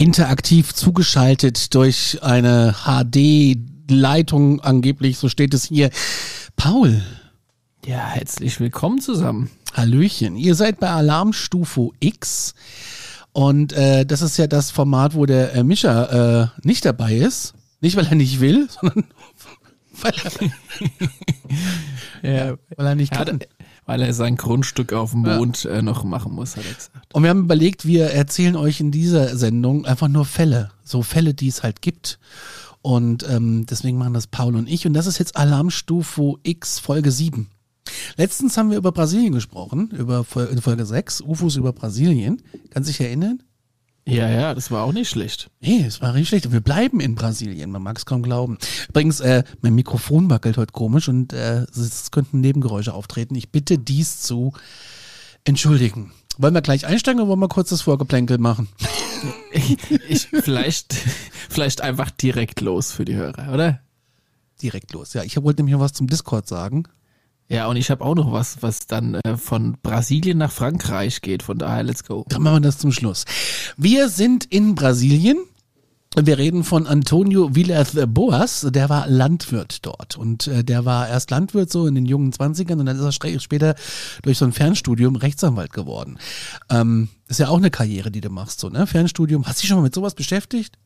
[0.00, 5.90] interaktiv zugeschaltet durch eine HD-Leitung angeblich, so steht es hier.
[6.56, 7.02] Paul.
[7.84, 9.50] Ja, herzlich willkommen zusammen.
[9.74, 10.36] Hallöchen.
[10.36, 12.54] Ihr seid bei Alarmstufe X
[13.32, 17.52] und äh, das ist ja das Format, wo der äh, Mischa äh, nicht dabei ist.
[17.82, 19.04] Nicht, weil er nicht will, sondern
[20.00, 20.14] weil
[22.22, 23.40] er, ja, weil er nicht kann.
[23.90, 25.72] Weil er sein Grundstück auf dem Mond ja.
[25.72, 27.12] äh, noch machen muss, hat er gesagt.
[27.12, 30.70] Und wir haben überlegt, wir erzählen euch in dieser Sendung einfach nur Fälle.
[30.84, 32.20] So Fälle, die es halt gibt.
[32.82, 34.86] Und ähm, deswegen machen das Paul und ich.
[34.86, 37.48] Und das ist jetzt Alarmstufe X Folge 7.
[38.16, 42.42] Letztens haben wir über Brasilien gesprochen, über in Folge 6, UFOs über Brasilien.
[42.70, 43.42] Kannst du dich erinnern?
[44.06, 45.50] Ja, ja, das war auch nicht schlecht.
[45.60, 46.46] Nee, es war nicht schlecht.
[46.46, 48.58] Und wir bleiben in Brasilien, man mag es kaum glauben.
[48.88, 53.34] Übrigens, äh, mein Mikrofon wackelt heute komisch und äh, es könnten Nebengeräusche auftreten.
[53.34, 54.52] Ich bitte dies zu
[55.44, 56.12] entschuldigen.
[56.38, 58.68] Wollen wir gleich einsteigen oder wollen wir kurz das Vorgeplänkel machen?
[59.52, 59.76] Ich,
[60.08, 60.94] ich, vielleicht,
[61.48, 63.80] vielleicht einfach direkt los für die Hörer, oder?
[64.62, 65.22] Direkt los, ja.
[65.22, 66.84] Ich wollte nämlich noch was zum Discord sagen.
[67.50, 71.42] Ja, und ich habe auch noch was, was dann äh, von Brasilien nach Frankreich geht.
[71.42, 72.24] Von daher, let's go.
[72.28, 73.24] Dann machen wir das zum Schluss.
[73.76, 75.36] Wir sind in Brasilien.
[76.16, 81.30] Wir reden von Antonio Villas Boas, der war Landwirt dort und äh, der war erst
[81.30, 83.76] Landwirt so in den jungen Zwanzigern und dann ist er später
[84.22, 86.18] durch so ein Fernstudium Rechtsanwalt geworden.
[86.68, 88.88] Ähm, ist ja auch eine Karriere, die du machst, so, ne?
[88.88, 89.46] Fernstudium.
[89.46, 90.78] Hast du dich schon mal mit sowas beschäftigt?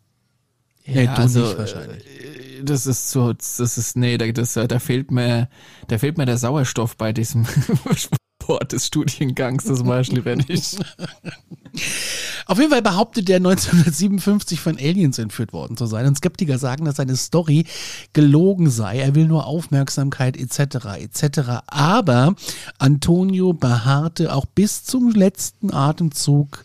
[0.84, 2.04] Ja, nee, du also, nicht wahrscheinlich.
[2.04, 5.48] Äh, das ist so, das ist, nee, da, das, da fehlt mir,
[5.88, 7.46] da fehlt mir der Sauerstoff bei diesem
[8.44, 10.78] Sport des Studiengangs, das mache ich lieber nicht.
[12.46, 16.06] Auf jeden Fall behauptet der 1957 von Aliens entführt worden zu sein.
[16.06, 17.64] Und Skeptiker sagen, dass seine Story
[18.12, 18.98] gelogen sei.
[18.98, 20.86] Er will nur Aufmerksamkeit etc.
[20.98, 21.40] etc.
[21.66, 22.34] Aber
[22.78, 26.64] Antonio beharrte auch bis zum letzten Atemzug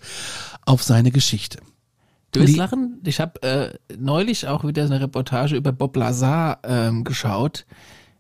[0.65, 1.59] auf seine Geschichte.
[2.31, 3.01] Du wirst lachen.
[3.06, 7.66] Ich habe äh, neulich auch wieder eine Reportage über Bob Lazar ähm, geschaut.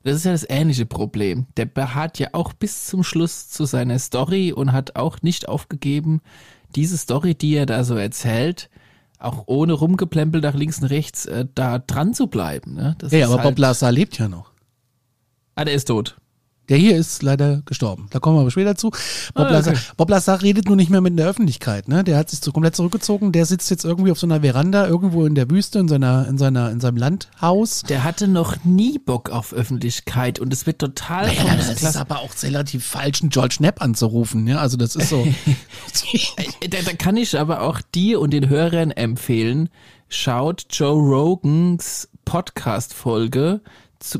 [0.03, 1.45] Das ist ja das ähnliche Problem.
[1.57, 6.21] Der beharrt ja auch bis zum Schluss zu seiner Story und hat auch nicht aufgegeben,
[6.75, 8.69] diese Story, die er da so erzählt,
[9.19, 12.75] auch ohne rumgeplempel nach links und rechts äh, da dran zu bleiben.
[12.75, 12.95] Ne?
[12.99, 14.51] Das ja, aber halt Bob Lazar lebt ja noch.
[15.55, 16.17] Ah, der ist tot.
[16.69, 18.07] Der hier ist leider gestorben.
[18.11, 18.91] Da kommen wir aber später zu.
[18.91, 18.99] Bob,
[19.33, 19.53] ah, okay.
[19.53, 21.87] Lazar, Bob Lazar redet nur nicht mehr mit der Öffentlichkeit.
[21.87, 22.03] Ne?
[22.03, 23.31] Der hat sich so komplett zurückgezogen.
[23.31, 26.37] Der sitzt jetzt irgendwie auf so einer Veranda irgendwo in der Wüste in seiner in
[26.37, 27.81] seiner in seinem Landhaus.
[27.89, 31.25] Der hatte noch nie Bock auf Öffentlichkeit und es wird total.
[31.27, 34.47] Naja, das ist aber auch relativ falsch, einen George Knapp anzurufen.
[34.47, 35.27] Ja, also das ist so.
[36.69, 39.69] da, da kann ich aber auch dir und den Hörern empfehlen.
[40.07, 43.61] Schaut Joe Rogans Podcast-Folge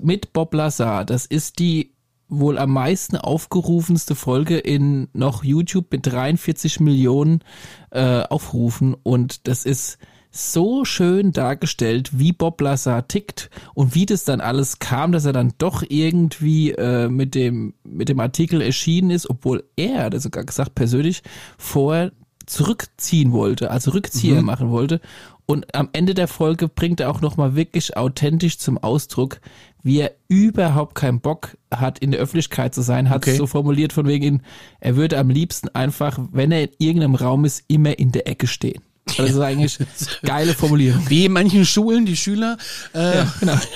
[0.02, 1.06] mit Bob Lazar.
[1.06, 1.94] Das ist die
[2.30, 7.44] wohl am meisten aufgerufenste Folge in noch YouTube mit 43 Millionen
[7.92, 9.98] äh, Aufrufen und das ist
[10.32, 15.34] so schön dargestellt, wie Bob Lazar tickt und wie das dann alles kam, dass er
[15.34, 20.20] dann doch irgendwie äh, mit dem mit dem Artikel erschienen ist, obwohl er, hat er
[20.20, 21.24] sogar gesagt persönlich,
[21.58, 22.12] vorher
[22.46, 24.46] zurückziehen wollte, also Rückzieher mhm.
[24.46, 25.02] machen wollte.
[25.46, 29.42] Und am Ende der Folge bringt er auch nochmal wirklich authentisch zum Ausdruck,
[29.84, 33.32] wie er überhaupt keinen Bock hat, in der Öffentlichkeit zu sein, hat okay.
[33.32, 34.42] es so formuliert von wegen,
[34.80, 38.48] er würde am liebsten einfach, wenn er in irgendeinem Raum ist, immer in der Ecke
[38.48, 38.82] stehen.
[39.22, 39.78] Das ist eigentlich
[40.24, 41.09] geile Formulierung.
[41.09, 42.57] Wie in manchen Schulen die Schüler.
[42.94, 43.59] Äh, ja, genau.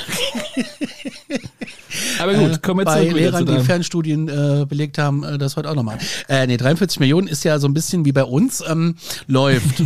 [2.20, 5.76] Aber gut, kommen wir Bei Lehrern, die Fernstudien äh, belegt haben, äh, das heute auch
[5.76, 5.98] nochmal.
[6.28, 8.64] Äh, nee, 43 Millionen ist ja so ein bisschen wie bei uns.
[8.68, 8.96] Ähm,
[9.28, 9.84] läuft.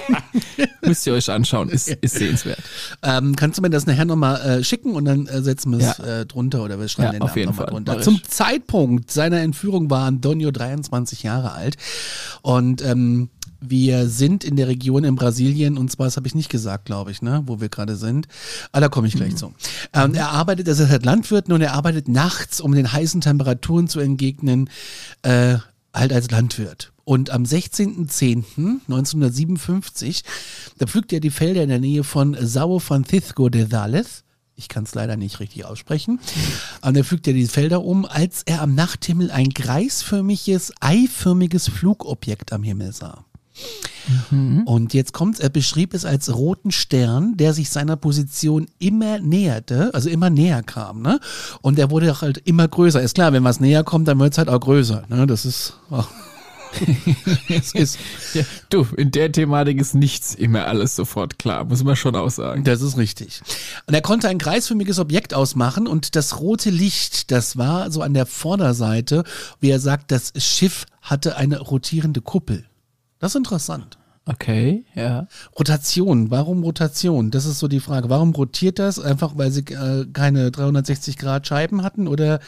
[0.82, 2.58] Müsst ihr euch anschauen, ist, ist sehenswert.
[3.02, 5.98] Ähm, kannst du mir das nachher nochmal äh, schicken und dann äh, setzen wir es
[5.98, 6.20] ja.
[6.20, 7.66] äh, drunter oder wir schreiben ja, den auf jeden Fall.
[7.66, 8.00] drunter.
[8.00, 11.76] Zum Zeitpunkt seiner Entführung war Antonio 23 Jahre alt
[12.42, 13.30] und ähm,
[13.60, 17.10] wir sind in der Region in Brasilien und zwar, das habe ich nicht gesagt, glaube
[17.10, 18.26] ich, ne, wo wir gerade sind.
[18.72, 19.36] Ah, da komme ich gleich mhm.
[19.36, 19.52] zu.
[19.92, 23.20] Ähm, er arbeitet, also er ist halt Landwirt und er arbeitet nachts, um den heißen
[23.20, 24.70] Temperaturen zu entgegnen,
[25.22, 25.58] äh,
[25.92, 26.92] halt als Landwirt.
[27.04, 30.24] Und am 16.10.1957,
[30.78, 34.24] da pflügt er die Felder in der Nähe von Sao Francisco de Sales.
[34.56, 36.18] Ich kann es leider nicht richtig aussprechen.
[36.80, 42.54] Und er pflügt ja die Felder um, als er am Nachthimmel ein kreisförmiges, eiförmiges Flugobjekt
[42.54, 43.25] am Himmel sah.
[44.30, 44.62] Mhm.
[44.64, 49.92] Und jetzt kommt, er beschrieb es als roten Stern, der sich seiner Position immer näherte,
[49.94, 51.18] also immer näher kam, ne?
[51.62, 53.00] Und der wurde halt immer größer.
[53.00, 55.26] Ist klar, wenn was näher kommt, dann wird es halt auch größer, ne?
[55.26, 55.74] Das ist.
[55.90, 56.04] Oh.
[57.48, 57.98] es ist
[58.34, 62.30] ja, du, in der Thematik ist nichts immer alles sofort klar, muss man schon auch
[62.30, 62.64] sagen.
[62.64, 63.40] Das ist richtig.
[63.86, 68.14] Und er konnte ein kreisförmiges Objekt ausmachen und das rote Licht, das war so an
[68.14, 69.24] der Vorderseite,
[69.60, 72.64] wie er sagt, das Schiff hatte eine rotierende Kuppel.
[73.18, 73.98] Das ist interessant.
[74.28, 75.28] Okay, ja.
[75.56, 77.30] Rotation, warum Rotation?
[77.30, 78.10] Das ist so die Frage.
[78.10, 78.98] Warum rotiert das?
[78.98, 82.40] Einfach weil sie äh, keine 360 Grad Scheiben hatten oder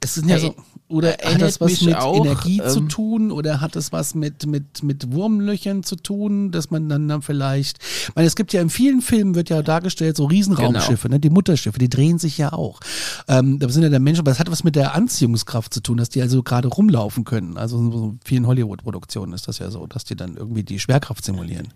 [0.00, 0.54] es sind ja so
[0.90, 4.46] oder hat das was mit auch, Energie zu ähm, tun oder hat es was mit
[4.46, 8.62] mit mit Wurmlöchern zu tun, dass man dann, dann vielleicht, ich meine, es gibt ja
[8.62, 12.52] in vielen Filmen wird ja dargestellt so Riesenraumschiffe, ne, die Mutterschiffe, die drehen sich ja
[12.52, 12.80] auch.
[13.28, 15.98] Ähm, da sind ja der Menschen, aber das hat was mit der Anziehungskraft zu tun,
[15.98, 17.58] dass die also gerade rumlaufen können.
[17.58, 21.24] Also in so vielen Hollywood-Produktionen ist das ja so, dass die dann irgendwie die Schwerkraft
[21.24, 21.68] simulieren.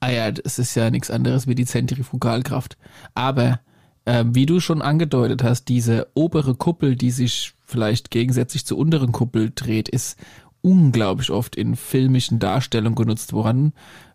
[0.00, 2.76] Ah ja, das ist ja nichts anderes wie die Zentrifugalkraft.
[3.14, 3.60] Aber
[4.06, 9.12] ähm, wie du schon angedeutet hast, diese obere Kuppel, die sich vielleicht gegensätzlich zur unteren
[9.12, 10.18] Kuppel dreht, ist
[10.60, 13.72] unglaublich oft in filmischen Darstellungen genutzt worden.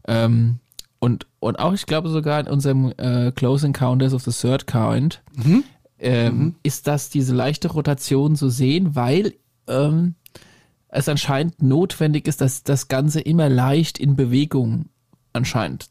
[0.07, 0.60] Ähm,
[1.00, 5.22] und, und auch, ich glaube sogar in unserem äh, Close Encounters of the Third Kind
[6.00, 9.33] ähm, ist das diese leichte Rotation zu sehen, weil
[9.68, 10.16] ähm,
[10.90, 14.86] es anscheinend notwendig ist, dass das Ganze immer leicht in Bewegung
[15.33, 15.90] anscheinend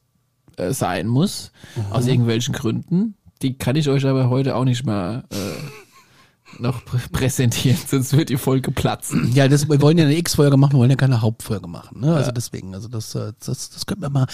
[0.57, 1.53] äh, sein muss,
[1.91, 3.15] aus irgendwelchen Gründen.
[3.43, 8.29] Die kann ich euch aber heute auch nicht mehr äh, noch prä präsentieren, sonst wird
[8.29, 9.33] die Folge platzen.
[9.35, 12.01] Ja, das, wir wollen ja eine X-Folge machen, wir wollen ja keine Hauptfolge machen.
[12.01, 12.15] Ne?
[12.15, 14.27] Also deswegen, also das, äh, das, das könnten wir mal.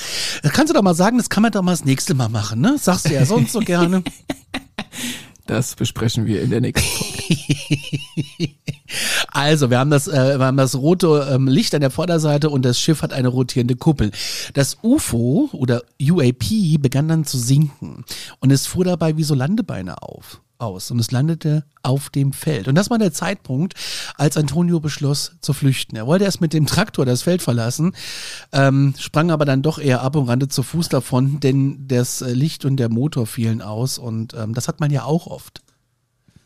[0.43, 2.61] Das kannst du doch mal sagen, das kann man doch mal das nächste Mal machen,
[2.61, 2.77] ne?
[2.79, 4.03] Sagst du ja sonst so gerne.
[5.47, 8.53] Das besprechen wir in der nächsten Folge.
[9.35, 12.67] Also, wir haben das, äh, wir haben das rote ähm, Licht an der Vorderseite und
[12.67, 14.11] das Schiff hat eine rotierende Kuppel.
[14.53, 16.45] Das UFO oder UAP
[16.79, 18.05] begann dann zu sinken
[18.41, 22.69] und es fuhr dabei wie so Landebeine auf aus und es landete auf dem Feld.
[22.69, 23.75] Und das war der Zeitpunkt,
[24.17, 25.97] als Antonio beschloss zu flüchten.
[25.97, 27.93] Er wollte erst mit dem Traktor das Feld verlassen,
[28.53, 32.33] ähm, sprang aber dann doch eher ab und rannte zu Fuß davon, denn das äh,
[32.33, 35.63] Licht und der Motor fielen aus und ähm, das hat man ja auch oft.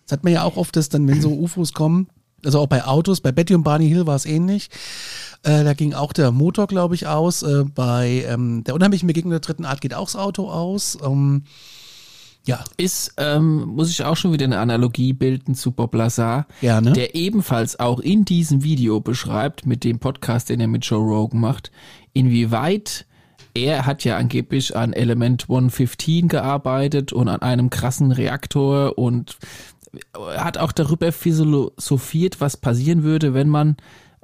[0.06, 2.08] Das hat man ja auch oft, dass dann, wenn so UFOs kommen,
[2.44, 4.70] also auch bei Autos, bei Betty und Barney Hill war es ähnlich.
[5.42, 7.42] Äh, da ging auch der Motor, glaube ich, aus.
[7.42, 10.96] Äh, bei ähm, der unheimlichen Begegnung der dritten Art geht auch das Auto aus.
[11.02, 11.44] Ähm,
[12.46, 16.92] ja, Ist, ähm, muss ich auch schon wieder eine Analogie bilden zu Bob Lazar, Gerne.
[16.92, 21.40] der ebenfalls auch in diesem Video beschreibt, mit dem Podcast, den er mit Joe Rogan
[21.40, 21.70] macht,
[22.12, 23.06] inwieweit
[23.54, 29.38] er hat ja angeblich an Element 115 gearbeitet und an einem krassen Reaktor und
[30.36, 33.76] hat auch darüber philosophiert, was passieren würde, wenn man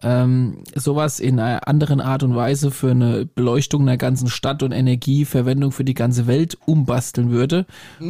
[0.02, 4.72] ähm, sowas in einer anderen Art und Weise für eine Beleuchtung einer ganzen Stadt und
[4.72, 7.66] Energieverwendung für die ganze Welt umbasteln würde.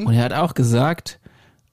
[0.06, 1.21] Und er hat auch gesagt,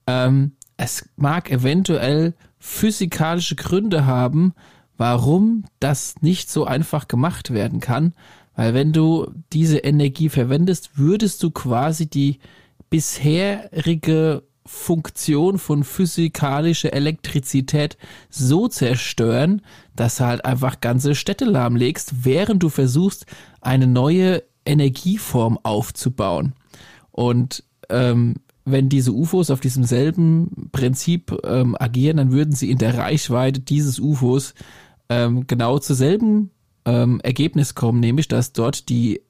[0.06, 4.54] ähm, es mag eventuell physikalische Gründe haben,
[4.96, 8.12] warum das nicht so einfach gemacht werden kann.
[8.54, 12.40] Weil wenn du diese Energie verwendest, würdest du quasi die
[12.90, 17.98] bisherige Funktion von physikalischer Elektrizität
[18.30, 19.62] so zerstören,
[19.96, 23.26] dass du halt einfach ganze Städte lahmlegst, während du versuchst,
[23.60, 26.52] eine neue Energieform aufzubauen.
[27.10, 32.78] Und ähm, wenn diese UFOs auf diesem selben Prinzip ähm, agieren, dann würden sie in
[32.78, 34.54] der Reichweite dieses UFOs
[35.08, 36.52] ähm, genau zur selben
[36.84, 39.20] ähm, Ergebnis kommen, nämlich dass dort die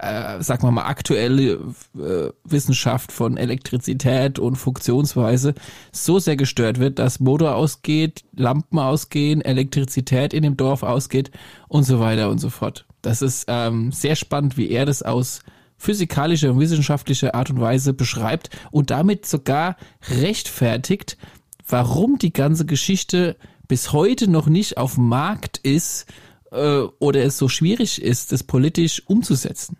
[0.00, 1.52] äh, sag mal mal, aktuelle
[1.94, 5.54] äh, Wissenschaft von Elektrizität und Funktionsweise
[5.92, 11.30] so sehr gestört wird, dass Motor ausgeht, Lampen ausgehen, Elektrizität in dem Dorf ausgeht
[11.68, 12.86] und so weiter und so fort.
[13.02, 15.40] Das ist ähm, sehr spannend, wie er das aus
[15.76, 19.76] physikalischer und wissenschaftlicher Art und Weise beschreibt und damit sogar
[20.08, 21.18] rechtfertigt,
[21.68, 23.36] warum die ganze Geschichte
[23.68, 26.06] bis heute noch nicht auf dem Markt ist
[26.54, 29.76] äh, oder es so schwierig ist, das politisch umzusetzen.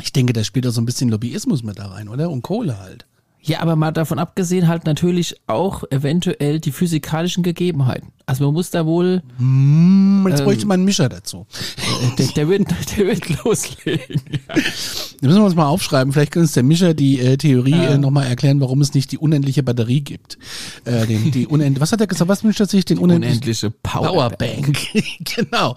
[0.00, 2.30] ich denke, da spielt auch so ein bisschen Lobbyismus mit da rein, oder?
[2.30, 3.06] Und Kohle halt.
[3.44, 8.12] Ja, aber mal davon abgesehen halt natürlich auch eventuell die physikalischen Gegebenheiten.
[8.24, 11.46] Also man muss da wohl, Hm, jetzt bräuchte man einen Mischer dazu.
[11.76, 14.22] äh, der, der, wird, der wird loslegen.
[14.30, 14.54] Ja.
[14.54, 16.12] Da müssen wir uns mal aufschreiben.
[16.12, 19.18] Vielleicht kann uns der Mischer die äh, Theorie äh, nochmal erklären, warum es nicht die
[19.18, 20.38] unendliche Batterie gibt.
[20.84, 22.28] Äh, den, die unend was hat er gesagt?
[22.28, 22.84] Was wünscht er sich?
[22.84, 24.38] Den unendlichen Unendliche Powerbank.
[24.38, 24.78] Powerbank.
[25.36, 25.74] genau.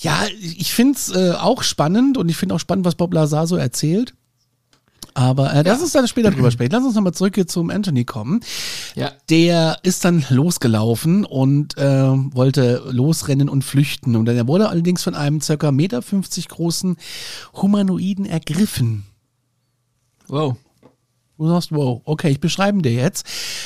[0.00, 3.54] Ja, ich find's äh, auch spannend und ich finde auch spannend, was Bob Lazar so
[3.56, 4.14] erzählt.
[5.14, 6.72] Aber äh, lass uns dann später drüber sprechen.
[6.72, 8.40] Lass uns nochmal zurück hier zum Anthony kommen.
[8.94, 9.12] Ja.
[9.28, 14.16] Der ist dann losgelaufen und äh, wollte losrennen und flüchten.
[14.16, 16.96] Und er wurde allerdings von einem circa Meter 50 großen
[17.54, 19.04] Humanoiden ergriffen.
[20.28, 20.56] Wow.
[21.40, 23.24] Du sagst, wow, okay, ich beschreibe ihn dir jetzt.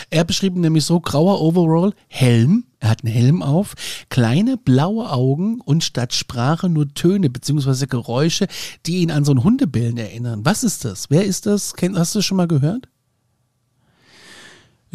[0.08, 3.74] Er beschrieb nämlich so, grauer Overall, Helm, er hat einen Helm auf,
[4.10, 8.46] kleine blaue Augen und statt Sprache nur Töne beziehungsweise Geräusche,
[8.86, 10.44] die ihn an so ein Hundebellen erinnern.
[10.44, 11.10] Was ist das?
[11.10, 11.72] Wer ist das?
[11.72, 12.86] Hast du das schon mal gehört?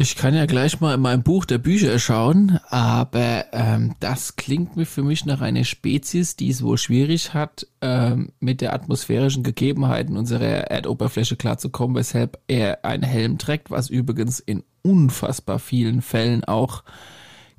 [0.02, 4.74] Ich kann ja gleich mal in meinem Buch der Bücher schauen, aber ähm, das klingt
[4.74, 9.42] mir für mich nach einer Spezies, die es wohl schwierig hat, ähm, mit der atmosphärischen
[9.42, 16.44] Gegebenheiten unserer Erdoberfläche klarzukommen, weshalb er einen Helm trägt, was übrigens in unfassbar vielen Fällen
[16.44, 16.82] auch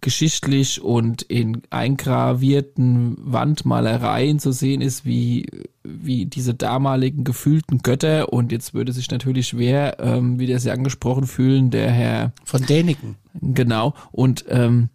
[0.01, 5.47] geschichtlich und in eingravierten Wandmalereien zu sehen ist, wie,
[5.83, 8.33] wie diese damaligen gefühlten Götter.
[8.33, 12.33] Und jetzt würde sich natürlich schwer, ähm, wie der Sie angesprochen fühlen, der Herr.
[12.43, 13.15] Von Däniken.
[13.41, 13.93] Genau.
[14.11, 14.89] Und ähm,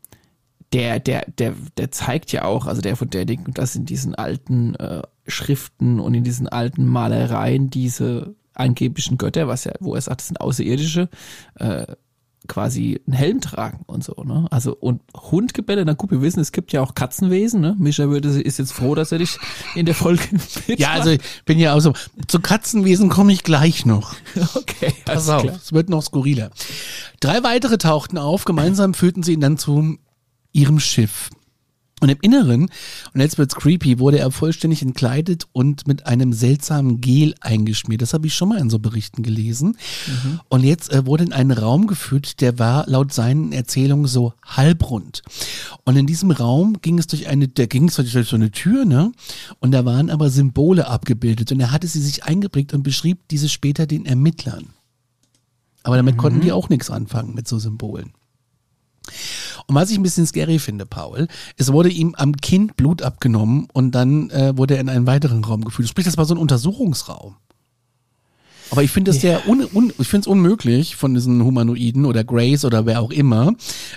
[0.72, 4.74] der, der, der, der zeigt ja auch, also der von Däniken, dass in diesen alten
[4.74, 10.20] äh, Schriften und in diesen alten Malereien diese angeblichen Götter, was ja, wo er sagt,
[10.20, 11.08] das sind Außerirdische,
[11.56, 11.86] äh,
[12.46, 14.46] quasi einen Helm tragen und so, ne?
[14.50, 17.76] Also und Hundgebelle, na gut, wir wissen, es gibt ja auch Katzenwesen, ne?
[17.78, 19.38] Mischa würde ist jetzt froh, dass er dich
[19.74, 20.24] in der Folge
[20.76, 21.92] Ja, also ich bin ja auch so.
[22.26, 24.14] Zu Katzenwesen komme ich gleich noch.
[24.54, 26.50] Okay, Pass auf, es wird noch skurriler.
[27.20, 29.98] Drei weitere tauchten auf, gemeinsam führten sie ihn dann zu
[30.52, 31.30] ihrem Schiff.
[32.06, 32.70] Und im Inneren,
[33.14, 38.00] und jetzt wird's creepy, wurde er vollständig entkleidet und mit einem seltsamen Gel eingeschmiert.
[38.00, 39.76] Das habe ich schon mal in so Berichten gelesen.
[40.06, 40.40] Mhm.
[40.48, 45.22] Und jetzt äh, wurde in einen Raum geführt, der war laut seinen Erzählungen so halbrund.
[45.84, 48.84] Und in diesem Raum ging es durch eine, der ging es durch so eine Tür,
[48.84, 49.10] ne?
[49.58, 51.50] Und da waren aber Symbole abgebildet.
[51.50, 54.68] Und er hatte sie sich eingeprägt und beschrieb diese später den Ermittlern.
[55.82, 56.20] Aber damit mhm.
[56.20, 58.12] konnten die auch nichts anfangen mit so Symbolen.
[59.66, 63.68] Und was ich ein bisschen scary finde, Paul, es wurde ihm am Kinn Blut abgenommen
[63.72, 65.88] und dann äh, wurde er in einen weiteren Raum geführt.
[65.88, 67.36] Sprich, das war so ein Untersuchungsraum.
[68.70, 69.38] Aber ich finde es ja.
[69.38, 73.10] sehr un, un, ich finde es unmöglich von diesen Humanoiden oder Grace oder wer auch
[73.12, 73.54] immer,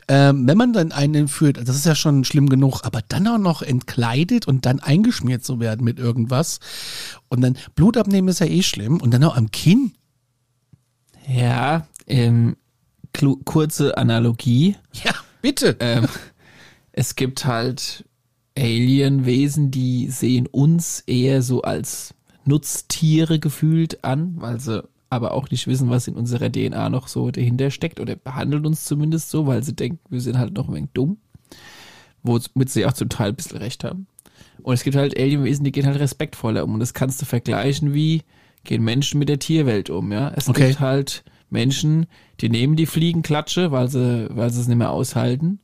[0.07, 3.39] ähm, wenn man dann einen entführt, das ist ja schon schlimm genug, aber dann auch
[3.39, 6.59] noch entkleidet und dann eingeschmiert zu werden mit irgendwas
[7.29, 9.93] und dann Blut abnehmen ist ja eh schlimm und dann auch am Kinn.
[11.27, 12.55] Ja, ähm,
[13.45, 14.75] kurze Analogie.
[15.03, 15.75] Ja, bitte.
[15.79, 16.07] Ähm,
[16.91, 18.05] es gibt halt
[18.57, 22.13] Alienwesen, die sehen uns eher so als
[22.45, 27.31] Nutztiere gefühlt an, weil sie aber auch nicht wissen, was in unserer DNA noch so
[27.31, 30.75] dahinter steckt oder behandeln uns zumindest so, weil sie denken, wir sind halt noch ein
[30.75, 31.17] wenig dumm.
[32.21, 34.07] Womit sie auch zum Teil ein bisschen recht haben.
[34.61, 36.73] Und es gibt halt Alienwesen, die gehen halt respektvoller um.
[36.73, 38.23] Und das kannst du vergleichen, wie
[38.65, 40.31] gehen Menschen mit der Tierwelt um, ja.
[40.35, 40.67] Es okay.
[40.67, 42.07] gibt halt Menschen,
[42.41, 45.59] die nehmen die Fliegenklatsche, weil sie, weil sie es nicht mehr aushalten.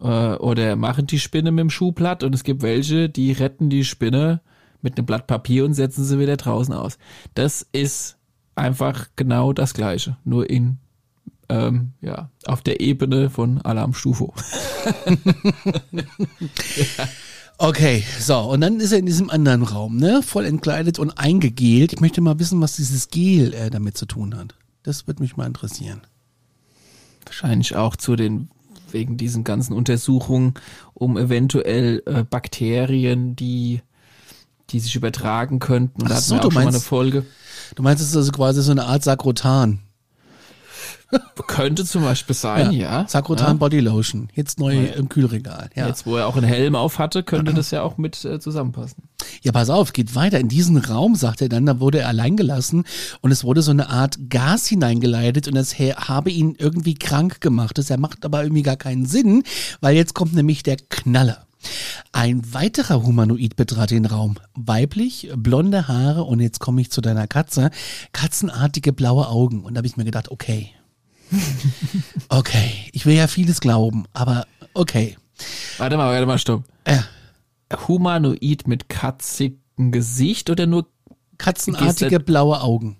[0.00, 3.70] Äh, oder machen die Spinne mit dem Schuh platt und es gibt welche, die retten
[3.70, 4.40] die Spinne
[4.82, 6.98] mit einem Blatt Papier und setzen sie wieder draußen aus.
[7.34, 8.18] Das ist
[8.54, 10.78] einfach genau das Gleiche, nur in
[11.48, 14.32] ähm, ja, auf der Ebene von Alarmstufe.
[17.58, 20.20] Okay, so, und dann ist er in diesem anderen Raum, ne?
[20.22, 21.94] Voll entkleidet und eingegelt.
[21.94, 24.54] Ich möchte mal wissen, was dieses Gel äh, damit zu tun hat.
[24.86, 26.02] Das würde mich mal interessieren.
[27.24, 28.48] Wahrscheinlich auch zu den
[28.92, 30.54] wegen diesen ganzen Untersuchungen,
[30.94, 33.82] um eventuell äh, Bakterien, die
[34.70, 36.02] die sich übertragen könnten.
[36.02, 37.26] Und Ach so, du meinst, eine Folge.
[37.74, 39.80] Du meinst, es ist also quasi so eine Art Sakrotan.
[41.46, 43.00] Könnte zum Beispiel sein, ja.
[43.00, 43.08] ja.
[43.08, 43.52] Sakrotan ja.
[43.54, 44.92] Body Lotion, jetzt neu ja.
[44.94, 45.70] im Kühlregal.
[45.74, 45.86] Ja.
[45.86, 49.04] Jetzt, wo er auch einen Helm auf hatte, könnte das ja auch mit äh, zusammenpassen.
[49.42, 50.40] Ja, pass auf, geht weiter.
[50.40, 52.84] In diesen Raum, sagt er dann, da wurde er allein gelassen
[53.20, 57.78] und es wurde so eine Art Gas hineingeleitet und das habe ihn irgendwie krank gemacht.
[57.78, 59.44] Das macht aber irgendwie gar keinen Sinn,
[59.80, 61.46] weil jetzt kommt nämlich der Knaller.
[62.12, 64.36] Ein weiterer Humanoid betrat den Raum.
[64.54, 67.70] Weiblich, blonde Haare und jetzt komme ich zu deiner Katze.
[68.12, 69.64] Katzenartige blaue Augen.
[69.64, 70.70] Und da habe ich mir gedacht, okay,
[72.28, 75.16] okay, ich will ja vieles glauben, aber okay.
[75.78, 76.64] Warte mal, warte mal, stopp.
[76.86, 77.04] Ja.
[77.88, 80.86] Humanoid mit katzigem Gesicht oder nur
[81.38, 82.96] katzenartige blaue Augen?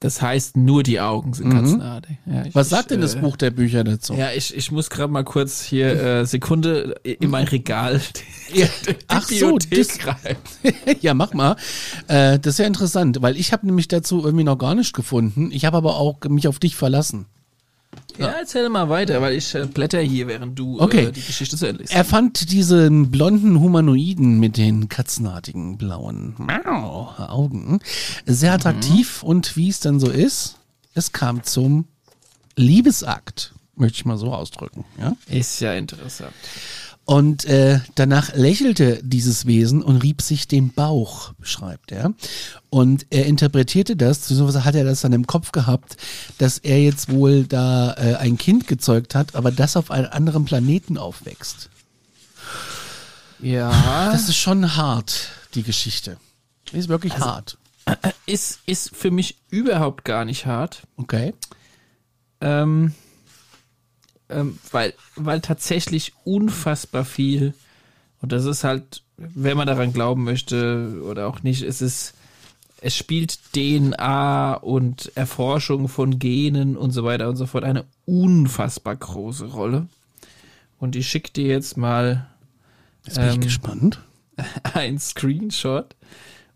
[0.00, 1.52] Das heißt, nur die Augen sind mhm.
[1.52, 2.16] katzenartig.
[2.24, 4.14] Ja, ich, Was sagt ich, denn das äh, Buch der Bücher dazu?
[4.14, 8.00] Ja, ich, ich muss gerade mal kurz hier äh, Sekunde in mein Regal.
[8.54, 8.66] ja,
[9.08, 9.98] ach so, das,
[11.02, 11.56] ja, mach mal.
[12.08, 15.50] Äh, das ist ja interessant, weil ich habe nämlich dazu irgendwie noch gar nicht gefunden.
[15.52, 17.26] Ich habe aber auch mich auf dich verlassen.
[18.18, 21.04] Ja, erzähl mal weiter, weil ich äh, blätter hier, während du äh, okay.
[21.06, 21.94] äh, die Geschichte zu Ende liest.
[21.94, 26.34] Er fand diesen blonden Humanoiden mit den katzenartigen blauen
[26.66, 27.80] Augen
[28.26, 29.28] sehr attraktiv mhm.
[29.28, 30.56] und wie es dann so ist,
[30.94, 31.86] es kam zum
[32.56, 34.84] Liebesakt, möchte ich mal so ausdrücken.
[34.98, 35.16] Ja?
[35.28, 36.34] Ist ja interessant.
[37.10, 42.14] Und äh, danach lächelte dieses Wesen und rieb sich den Bauch, beschreibt er.
[42.68, 45.96] Und er interpretierte das, beziehungsweise hat er das dann im Kopf gehabt,
[46.38, 50.44] dass er jetzt wohl da äh, ein Kind gezeugt hat, aber das auf einem anderen
[50.44, 51.68] Planeten aufwächst.
[53.40, 54.12] Ja.
[54.12, 56.16] Das ist schon hart, die Geschichte.
[56.70, 57.58] Ist wirklich also, hart.
[58.26, 60.82] Ist, ist für mich überhaupt gar nicht hart.
[60.96, 61.34] Okay.
[62.40, 62.94] ähm,
[64.30, 67.54] ähm, weil, weil tatsächlich unfassbar viel,
[68.22, 72.14] und das ist halt, wenn man daran glauben möchte oder auch nicht, es ist,
[72.80, 78.96] es spielt DNA und Erforschung von Genen und so weiter und so fort eine unfassbar
[78.96, 79.86] große Rolle.
[80.78, 82.26] Und ich schicke dir jetzt mal
[83.04, 84.00] Jetzt bin ich Ähm, gespannt.
[84.74, 85.94] ein Screenshot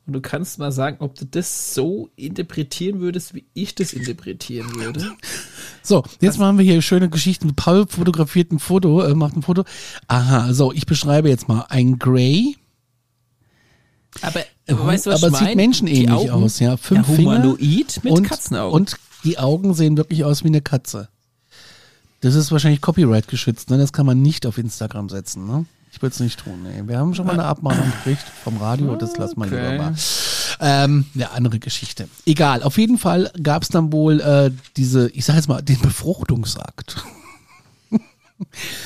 [0.06, 4.74] und du kannst mal sagen, ob du das so interpretieren würdest, wie ich das interpretieren
[4.76, 5.12] würde.
[5.86, 7.54] So, jetzt machen wir hier schöne Geschichten.
[7.56, 9.64] Paul fotografiert ein Foto, äh, macht ein Foto.
[10.08, 12.56] Aha, so, ich beschreibe jetzt mal ein Grey.
[14.22, 15.56] Aber Äh, weißt du, was aber ich es sieht mein?
[15.58, 16.78] menschenähnlich Die Augen- aus, ja.
[16.78, 18.74] Fünf ja, Finger humanoid mit und, Katzenaugen.
[18.74, 21.08] Und die Augen sehen wirklich aus wie eine Katze.
[22.20, 23.76] Das ist wahrscheinlich Copyright geschützt, ne?
[23.76, 25.66] Das kann man nicht auf Instagram setzen, ne?
[25.94, 26.82] Ich würde es nicht tun, nee.
[26.88, 29.72] Wir haben schon mal eine Abmahnung gekriegt vom Radio, das lassen wir Okay.
[29.72, 29.94] lieber mal.
[30.60, 32.08] Ähm, eine andere Geschichte.
[32.26, 35.80] Egal, auf jeden Fall gab es dann wohl äh, diese, ich sage jetzt mal, den
[35.80, 36.96] Befruchtungsakt.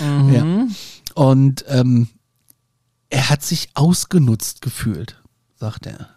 [0.01, 0.67] ja.
[1.15, 2.09] Und ähm,
[3.09, 5.17] er hat sich ausgenutzt gefühlt,
[5.59, 6.11] sagt er.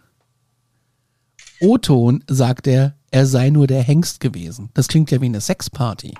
[1.61, 4.69] O-Ton sagt er, er sei nur der Hengst gewesen.
[4.73, 6.15] Das klingt ja wie eine Sexparty.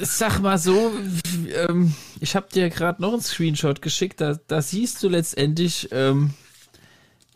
[0.00, 0.92] Sag mal so,
[1.68, 6.30] ähm, ich habe dir gerade noch einen Screenshot geschickt, da, da siehst du letztendlich, ähm,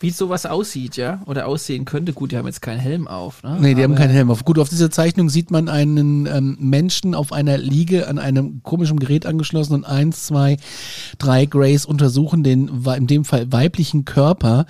[0.00, 1.22] wie sowas aussieht, ja?
[1.26, 2.12] Oder aussehen könnte.
[2.12, 3.56] Gut, die haben jetzt keinen Helm auf, ne?
[3.60, 4.44] Nee, die haben Aber- keinen Helm auf.
[4.44, 8.98] Gut, auf dieser Zeichnung sieht man einen ähm, Menschen auf einer Liege an einem komischen
[8.98, 10.56] Gerät angeschlossen und eins, zwei,
[11.18, 14.66] drei Greys untersuchen den, in dem Fall weiblichen Körper.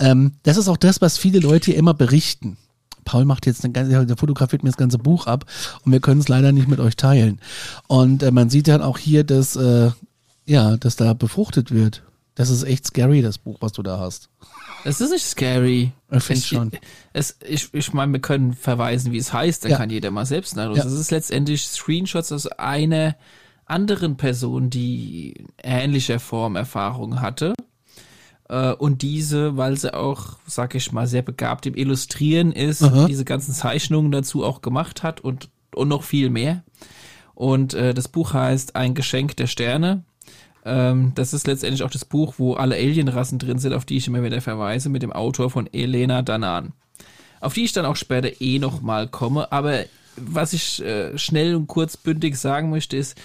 [0.00, 2.56] Ähm, das ist auch das, was viele Leute hier immer berichten.
[3.04, 5.44] Paul macht jetzt eine ganze, der fotografiert mir das ganze Buch ab
[5.84, 7.40] und wir können es leider nicht mit euch teilen.
[7.86, 9.90] Und äh, man sieht dann auch hier, dass, äh,
[10.46, 12.02] ja, dass da befruchtet wird.
[12.36, 14.28] Das ist echt scary, das Buch, was du da hast.
[14.84, 15.92] Es ist nicht scary.
[16.10, 16.70] Ich finde schon.
[17.12, 19.76] Es, ich ich meine, wir können verweisen, wie es heißt, da Ja.
[19.76, 20.88] kann jeder mal selbst nachlesen.
[20.88, 20.94] Ja.
[20.94, 23.14] Es ist letztendlich Screenshots aus einer
[23.66, 27.54] anderen Person, die ähnlicher Form Erfahrung hatte.
[28.48, 33.06] Äh, Und diese, weil sie auch, sag ich mal, sehr begabt im Illustrieren ist, Aha.
[33.06, 36.62] diese ganzen Zeichnungen dazu auch gemacht hat und, und noch viel mehr.
[37.34, 40.04] Und äh, das Buch heißt Ein Geschenk der Sterne.
[40.64, 44.06] Ähm, das ist letztendlich auch das Buch, wo alle Alienrassen drin sind, auf die ich
[44.06, 46.72] immer wieder verweise, mit dem Autor von Elena Danan.
[47.40, 49.50] Auf die ich dann auch später eh nochmal komme.
[49.52, 49.84] Aber
[50.16, 53.18] was ich äh, schnell und kurzbündig sagen möchte, ist,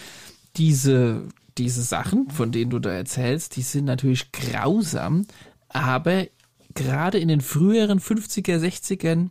[0.57, 1.21] diese,
[1.59, 5.27] diese Sachen, von denen du da erzählst, die sind natürlich grausam,
[5.67, 6.27] aber
[6.73, 9.29] gerade in den früheren 50er, 60ern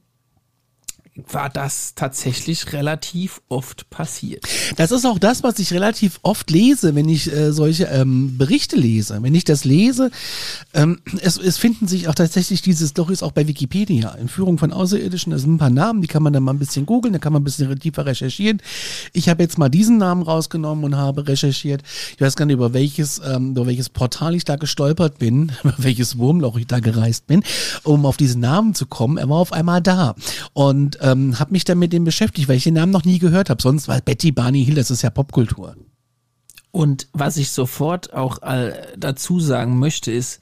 [1.26, 4.44] war das tatsächlich relativ oft passiert.
[4.76, 8.76] Das ist auch das, was ich relativ oft lese, wenn ich äh, solche ähm, Berichte
[8.76, 9.18] lese.
[9.22, 10.10] Wenn ich das lese,
[10.74, 14.10] ähm, es, es finden sich auch tatsächlich diese Stories auch bei Wikipedia.
[14.12, 16.58] In Führung von Außerirdischen, das sind ein paar Namen, die kann man dann mal ein
[16.58, 18.62] bisschen googeln, da kann man ein bisschen tiefer recherchieren.
[19.12, 21.82] Ich habe jetzt mal diesen Namen rausgenommen und habe recherchiert.
[22.14, 25.74] Ich weiß gar nicht, über welches, ähm, über welches Portal ich da gestolpert bin, über
[25.78, 27.42] welches Wurmloch ich da gereist bin,
[27.82, 29.18] um auf diesen Namen zu kommen.
[29.18, 30.14] Er war auf einmal da.
[30.52, 33.50] Und ähm, habe mich dann mit dem beschäftigt, weil ich den Namen noch nie gehört
[33.50, 33.62] habe.
[33.62, 35.76] Sonst war Betty Barney Hill, das ist ja Popkultur.
[36.70, 40.40] Und was ich sofort auch äh, dazu sagen möchte, ist,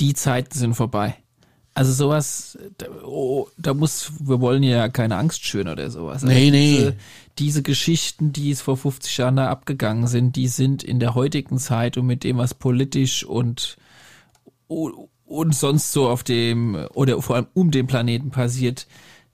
[0.00, 1.16] die Zeiten sind vorbei.
[1.74, 6.22] Also sowas, da, oh, da muss, wir wollen ja keine Angst schüren oder sowas.
[6.24, 6.76] Aber Nee, nee.
[6.76, 6.96] Diese,
[7.38, 11.58] diese Geschichten, die es vor 50 Jahren da abgegangen sind, die sind in der heutigen
[11.58, 13.76] Zeit und mit dem, was politisch und,
[14.68, 18.86] und sonst so auf dem, oder vor allem um den Planeten passiert,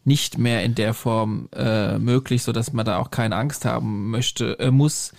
[0.04, 4.10] nicht mehr in der Form äh, möglich, so dass man da auch keine Angst haben
[4.10, 5.12] möchte, äh, muss,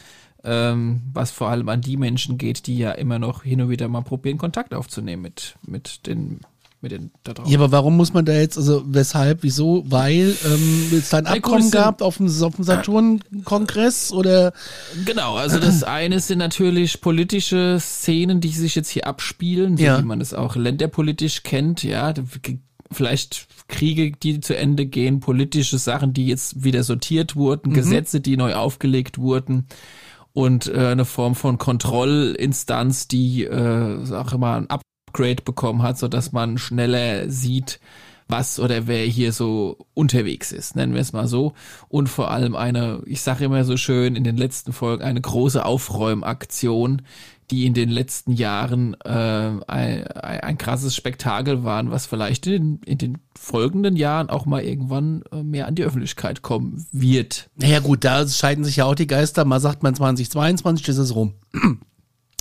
[0.44, 3.88] ähm, was vor allem an die Menschen geht, die ja immer noch hin und wieder
[3.88, 6.42] mal probieren, Kontakt aufzunehmen mit, mit den,
[6.82, 7.50] mit den da draußen.
[7.50, 9.86] Ja, aber warum muss man da jetzt, also weshalb, wieso?
[9.88, 14.52] Weil ähm, es da ein Weil Abkommen gab auf dem, auf dem Saturn-Kongress oder
[15.06, 20.00] Genau, also das eine sind natürlich politische Szenen, die sich jetzt hier abspielen, so Ja.
[20.00, 22.14] wie man es auch länderpolitisch kennt, ja,
[22.92, 28.38] vielleicht Kriege, die zu Ende gehen, politische Sachen, die jetzt wieder sortiert wurden, Gesetze, die
[28.38, 29.68] neu aufgelegt wurden
[30.34, 35.98] und äh, eine Form von Kontrollinstanz, die äh, sag ich mal ein Upgrade bekommen hat,
[35.98, 37.80] so dass man schneller sieht,
[38.28, 41.54] was oder wer hier so unterwegs ist, nennen wir es mal so.
[41.88, 45.64] Und vor allem eine, ich sage immer so schön in den letzten Folgen, eine große
[45.64, 47.04] Aufräumaktion,
[47.54, 52.98] die in den letzten Jahren äh, ein, ein, krasses Spektakel waren, was vielleicht in, in
[52.98, 57.52] den folgenden Jahren auch mal irgendwann äh, mehr an die Öffentlichkeit kommen wird.
[57.56, 59.46] Naja gut, da scheiden sich ja auch die Geister.
[59.46, 61.36] Mal sagt man 2022, das ist rum.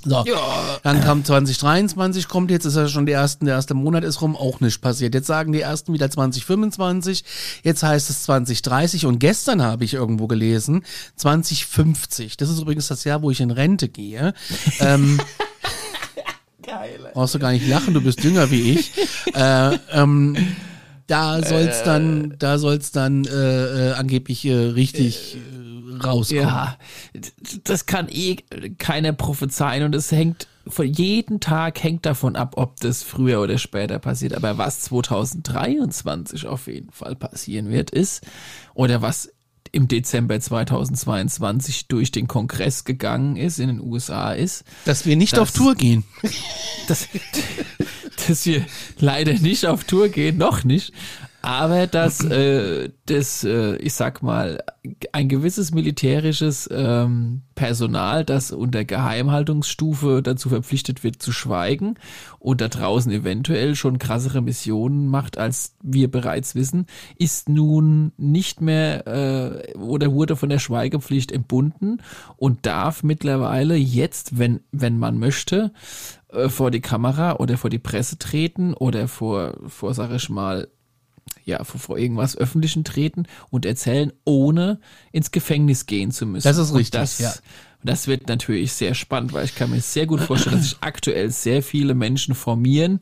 [0.05, 0.25] So,
[0.83, 4.37] dann kam 2023, kommt jetzt, ist ja schon der erste, der erste Monat ist rum,
[4.37, 5.15] auch nicht passiert.
[5.15, 7.25] Jetzt sagen die ersten wieder 2025,
[7.63, 10.85] jetzt heißt es 2030 und gestern habe ich irgendwo gelesen,
[11.17, 12.37] 2050.
[12.37, 14.35] Das ist übrigens das Jahr, wo ich in Rente gehe.
[14.81, 15.21] ähm,
[16.63, 17.11] Geil.
[17.13, 18.93] Brauchst du gar nicht lachen, du bist jünger wie ich.
[19.35, 20.37] äh, ähm,
[21.07, 25.62] da soll's dann, da soll's dann äh, äh, angeblich äh, richtig äh,
[26.01, 26.45] rauskommen.
[26.45, 26.77] Ja,
[27.65, 28.37] das kann eh
[28.79, 33.59] keiner prophezeien und es hängt von jeden Tag hängt davon ab, ob das früher oder
[33.59, 34.35] später passiert.
[34.35, 38.25] Aber was 2023 auf jeden Fall passieren wird, ist,
[38.75, 39.33] oder was
[39.73, 44.65] im Dezember 2022 durch den Kongress gegangen ist in den USA ist.
[44.85, 46.05] Dass wir nicht dass, auf Tour gehen.
[46.89, 47.09] Dass,
[48.27, 48.67] dass wir
[48.99, 50.93] leider nicht auf Tour gehen, noch nicht.
[51.43, 54.63] Aber dass äh, das, äh, ich sag mal,
[55.13, 61.97] ein gewisses militärisches ähm, Personal, das unter Geheimhaltungsstufe dazu verpflichtet wird zu schweigen
[62.39, 68.63] und da draußen eventuell schon krassere Missionen macht, als wir bereits wissen, ist nun nicht
[68.63, 72.01] mehr äh, oder wurde von der Schweigepflicht entbunden
[72.37, 75.73] und darf mittlerweile jetzt, wenn, wenn man möchte,
[76.29, 80.69] äh, vor die Kamera oder vor die Presse treten oder vor, vor sag ich mal,
[81.45, 86.47] ja, vor, irgendwas Öffentlichen treten und erzählen, ohne ins Gefängnis gehen zu müssen.
[86.47, 87.33] Das ist richtig, das, ja.
[87.85, 91.31] Das wird natürlich sehr spannend, weil ich kann mir sehr gut vorstellen, dass sich aktuell
[91.31, 93.01] sehr viele Menschen formieren,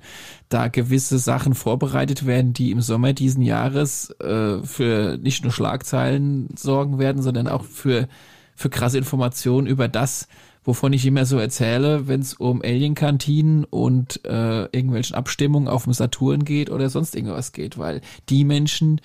[0.49, 6.49] da gewisse Sachen vorbereitet werden, die im Sommer diesen Jahres äh, für nicht nur Schlagzeilen
[6.57, 8.09] sorgen werden, sondern auch für,
[8.55, 10.29] für krasse Informationen über das,
[10.65, 15.93] wovon ich immer so erzähle, wenn es um Alien-Kantinen und äh, irgendwelchen Abstimmungen auf dem
[15.93, 19.01] Saturn geht oder sonst irgendwas geht, weil die Menschen,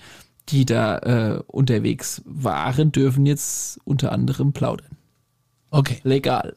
[0.48, 4.96] die da äh, unterwegs waren, dürfen jetzt unter anderem plaudern.
[5.70, 5.98] Okay.
[6.04, 6.56] Legal.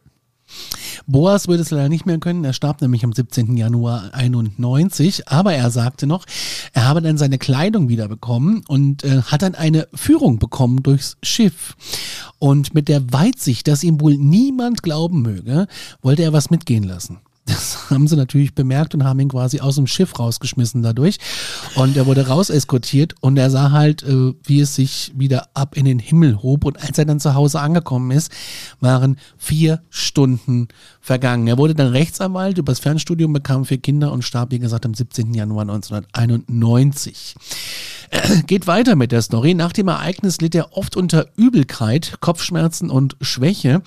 [1.08, 2.44] Boas würde es leider nicht mehr können.
[2.44, 3.58] Er starb nämlich am 17.
[3.58, 5.28] Januar 91.
[5.28, 6.26] Aber er sagte noch,
[6.74, 11.76] er habe dann seine Kleidung wiederbekommen und äh, hat dann eine Führung bekommen durchs Schiff.
[12.40, 15.68] Und mit der Weitsicht, dass ihm wohl niemand glauben möge,
[16.02, 17.20] wollte er was mitgehen lassen.
[17.50, 21.18] Das haben sie natürlich bemerkt und haben ihn quasi aus dem Schiff rausgeschmissen dadurch.
[21.76, 25.76] Und er wurde raus eskortiert und er sah halt, äh, wie es sich wieder ab
[25.76, 26.66] in den Himmel hob.
[26.66, 28.32] Und als er dann zu Hause angekommen ist,
[28.80, 30.68] waren vier Stunden
[31.02, 31.48] vergangen.
[31.48, 35.34] Er wurde dann Rechtsanwalt, übers Fernstudium bekam vier Kinder und starb, wie gesagt, am 17.
[35.34, 37.36] Januar 1991.
[38.48, 39.54] Geht weiter mit der Story.
[39.54, 43.82] Nach dem Ereignis litt er oft unter Übelkeit, Kopfschmerzen und Schwäche.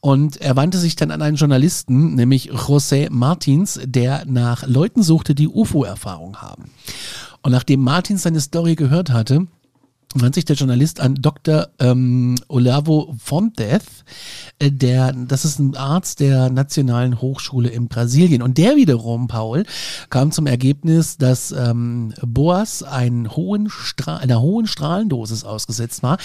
[0.00, 5.34] Und er wandte sich dann an einen Journalisten, nämlich José Martins, der nach Leuten suchte,
[5.34, 6.70] die UFO-Erfahrung haben.
[7.42, 9.46] Und nachdem Martins seine Story gehört hatte,
[10.14, 11.68] wandte sich der Journalist an Dr.
[11.78, 13.84] Ähm, Olavo Fontez,
[14.58, 18.40] äh, der, das ist ein Arzt der Nationalen Hochschule in Brasilien.
[18.40, 19.64] Und der wiederum, Paul,
[20.08, 26.18] kam zum Ergebnis, dass ähm, Boas einen hohen Stra einer hohen Strahlendosis ausgesetzt war,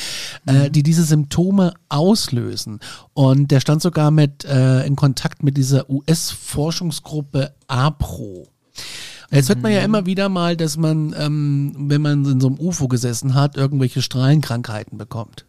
[0.48, 0.72] äh, mhm.
[0.72, 2.80] die diese Symptome auslösen.
[3.14, 8.48] Und der stand sogar mit äh, in Kontakt mit dieser US-Forschungsgruppe APRO.
[9.34, 9.86] Jetzt hört man ja mhm.
[9.86, 14.02] immer wieder mal, dass man, ähm, wenn man in so einem UFO gesessen hat, irgendwelche
[14.02, 15.46] Strahlenkrankheiten bekommt.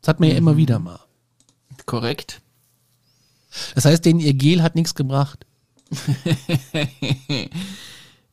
[0.00, 0.58] Das hat man ja immer mhm.
[0.58, 1.00] wieder mal.
[1.86, 2.40] Korrekt.
[3.74, 5.46] Das heißt, den ihr Gel hat nichts gebracht.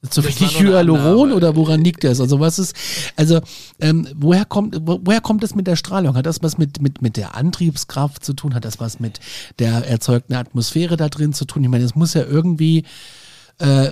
[0.09, 2.19] Zu wenig Hyaluron oder woran liegt das?
[2.19, 2.75] Also was ist,
[3.15, 3.39] also
[3.79, 6.15] ähm, woher kommt, wo, woher kommt das mit der Strahlung?
[6.15, 8.55] Hat das was mit, mit, mit der Antriebskraft zu tun?
[8.55, 9.19] Hat das was mit
[9.59, 11.63] der erzeugten Atmosphäre da drin zu tun?
[11.63, 12.83] Ich meine, es muss ja irgendwie,
[13.61, 13.91] äh,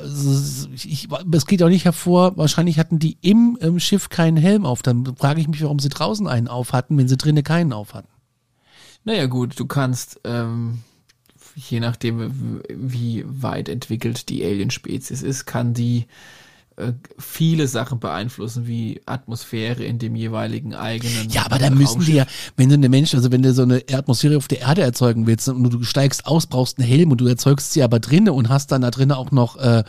[0.73, 4.82] ich, es geht auch nicht hervor, wahrscheinlich hatten die im, im Schiff keinen Helm auf.
[4.82, 7.93] Dann frage ich mich, warum sie draußen einen auf hatten, wenn sie drinnen keinen auf
[7.93, 8.10] hatten.
[9.03, 10.79] Naja gut, du kannst, ähm,
[11.55, 16.08] je nachdem, wie weit entwickelt die Alien-Spezies ist, kann die
[16.80, 21.30] äh, viele Sachen beeinflussen, wie Atmosphäre in dem jeweiligen eigenen.
[21.30, 23.84] Ja, aber da müssen die ja, wenn du eine Mensch, also wenn du so eine
[23.92, 27.28] Atmosphäre auf der Erde erzeugen willst und du steigst aus, brauchst einen Helm und du
[27.28, 29.84] erzeugst sie aber drinnen und hast dann da drinnen auch noch äh,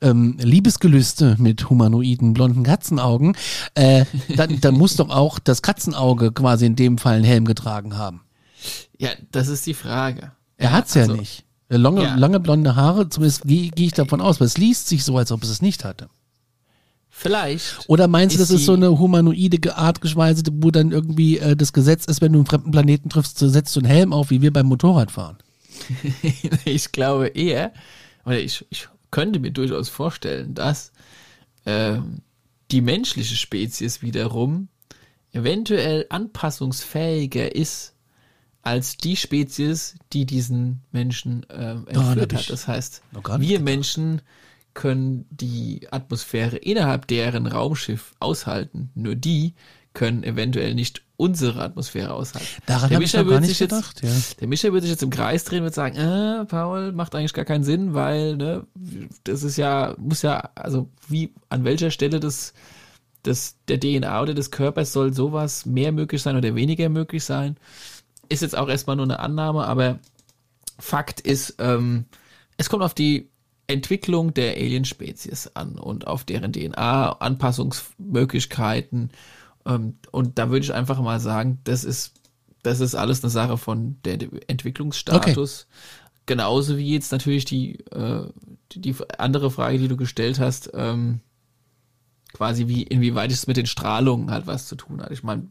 [0.00, 3.36] ähm, Liebesgelüste mit humanoiden blonden Katzenaugen,
[3.74, 4.04] äh,
[4.36, 8.22] dann, dann muss doch auch das Katzenauge quasi in dem Fall einen Helm getragen haben.
[8.98, 10.32] Ja, das ist die Frage.
[10.56, 11.44] Er hat's also, ja nicht.
[11.68, 12.14] Lange, ja.
[12.16, 15.30] lange blonde Haare, zumindest gehe geh ich davon aus, weil es liest sich so, als
[15.30, 16.08] ob es es nicht hatte.
[17.20, 17.86] Vielleicht.
[17.86, 22.06] Oder meinst du, das ist so eine humanoide Artgeschweise, wo dann irgendwie äh, das Gesetz
[22.06, 24.66] ist, wenn du einen fremden Planeten triffst, setzt du einen Helm auf, wie wir beim
[24.66, 25.36] Motorradfahren?
[26.64, 27.74] ich glaube eher,
[28.24, 30.92] oder ich, ich könnte mir durchaus vorstellen, dass
[31.66, 31.98] äh,
[32.70, 34.68] die menschliche Spezies wiederum
[35.32, 37.92] eventuell anpassungsfähiger ist
[38.62, 42.44] als die Spezies, die diesen Menschen äh, entführt natürlich.
[42.44, 42.50] hat.
[42.50, 43.64] Das heißt, wir gedacht.
[43.64, 44.22] Menschen
[44.74, 48.90] können die Atmosphäre innerhalb deren Raumschiff aushalten.
[48.94, 49.54] Nur die
[49.92, 52.46] können eventuell nicht unsere Atmosphäre aushalten.
[52.66, 54.02] Daran Der habe ich noch gar nicht sich jetzt- gedacht.
[54.02, 54.08] Ja.
[54.40, 57.44] Der Mischa würde sich jetzt im Kreis drehen und sagen, äh, Paul, macht eigentlich gar
[57.44, 58.66] keinen Sinn, weil, ne,
[59.24, 62.54] das ist ja, muss ja, also wie, an welcher Stelle des,
[63.24, 67.56] des, der DNA oder des Körpers soll sowas mehr möglich sein oder weniger möglich sein?
[68.28, 69.98] Ist jetzt auch erstmal nur eine Annahme, aber
[70.78, 72.06] Fakt ist, ähm,
[72.56, 73.29] es kommt auf die
[73.70, 79.10] Entwicklung der Alienspezies an und auf deren DNA, Anpassungsmöglichkeiten.
[79.66, 82.14] Ähm, und da würde ich einfach mal sagen, das ist,
[82.62, 85.66] das ist alles eine Sache von der Entwicklungsstatus.
[86.26, 88.26] Genauso wie jetzt natürlich die, äh,
[88.72, 91.20] die, die andere Frage, die du gestellt hast, ähm,
[92.32, 95.10] quasi wie, inwieweit es mit den Strahlungen halt was zu tun hat.
[95.10, 95.50] Ich meine,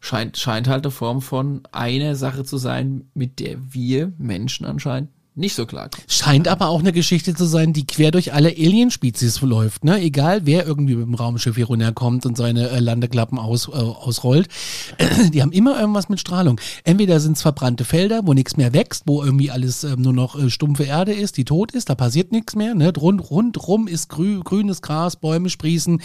[0.00, 5.10] scheint, scheint halt eine Form von einer Sache zu sein, mit der wir Menschen anscheinend
[5.34, 5.88] nicht so klar.
[6.08, 9.82] Scheint aber auch eine Geschichte zu sein, die quer durch alle Alien-Spezies läuft.
[9.82, 9.98] Ne?
[10.02, 14.48] Egal, wer irgendwie mit dem Raumschiff hier runterkommt und seine äh, Landeklappen aus, äh, ausrollt.
[15.32, 16.60] Die haben immer irgendwas mit Strahlung.
[16.84, 20.38] Entweder sind es verbrannte Felder, wo nichts mehr wächst, wo irgendwie alles ähm, nur noch
[20.38, 22.74] äh, stumpfe Erde ist, die tot ist, da passiert nichts mehr.
[22.74, 22.92] Ne?
[22.94, 26.02] Rund, rundrum ist grü grünes Gras, Bäume sprießen,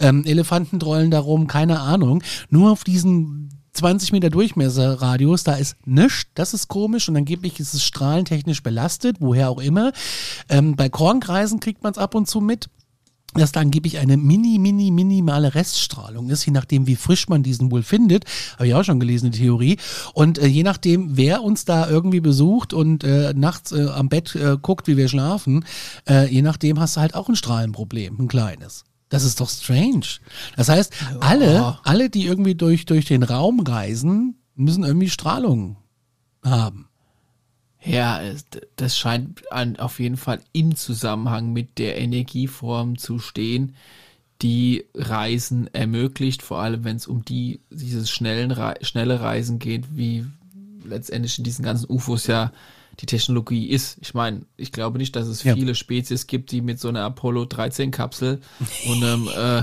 [0.00, 2.22] ähm, Elefanten trollen darum, keine Ahnung.
[2.50, 7.74] Nur auf diesen 20 Meter Durchmesserradius, da ist nichts, das ist komisch und angeblich ist
[7.74, 9.92] es strahlentechnisch belastet, woher auch immer.
[10.48, 12.68] Ähm, bei Kornkreisen kriegt man es ab und zu mit
[13.34, 17.70] dass da angeblich eine mini, mini, minimale Reststrahlung ist, je nachdem, wie frisch man diesen
[17.70, 18.24] wohl findet.
[18.54, 19.76] Habe ich auch schon gelesen, die Theorie.
[20.14, 24.34] Und äh, je nachdem, wer uns da irgendwie besucht und äh, nachts äh, am Bett
[24.34, 25.64] äh, guckt, wie wir schlafen,
[26.08, 28.84] äh, je nachdem hast du halt auch ein Strahlenproblem, ein kleines.
[29.08, 30.06] Das ist doch strange.
[30.56, 35.76] Das heißt, alle, alle, die irgendwie durch, durch den Raum reisen, müssen irgendwie Strahlung
[36.42, 36.88] haben.
[37.82, 38.20] Ja,
[38.74, 43.76] das scheint an, auf jeden Fall im Zusammenhang mit der Energieform zu stehen,
[44.42, 50.26] die Reisen ermöglicht, vor allem wenn es um die dieses schnellen schnelle Reisen geht, wie
[50.84, 52.52] letztendlich in diesen ganzen UFOs ja
[53.00, 53.98] die Technologie ist.
[54.00, 55.54] Ich meine, ich glaube nicht, dass es Ja.
[55.54, 58.40] viele Spezies gibt, die mit so einer Apollo 13 Kapsel
[58.88, 59.62] und einem äh,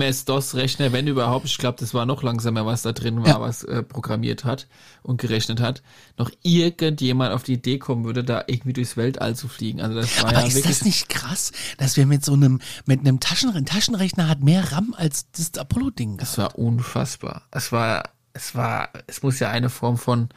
[0.00, 3.40] MS-DOS-Rechner, wenn überhaupt, ich glaube, das war noch langsamer, was da drin war, Ja.
[3.40, 4.66] was äh, programmiert hat
[5.02, 5.82] und gerechnet hat,
[6.18, 9.80] noch irgendjemand auf die Idee kommen würde, da irgendwie durchs Weltall zu fliegen.
[9.80, 12.60] Also das war Aber ja ist wirklich das nicht krass, dass wir mit so einem,
[12.84, 16.36] mit einem Taschenrechner, Taschenrechner hat mehr RAM als das Apollo-Ding gehabt.
[16.38, 17.42] war unfassbar.
[17.52, 20.28] Es war, es war, es muss ja eine Form von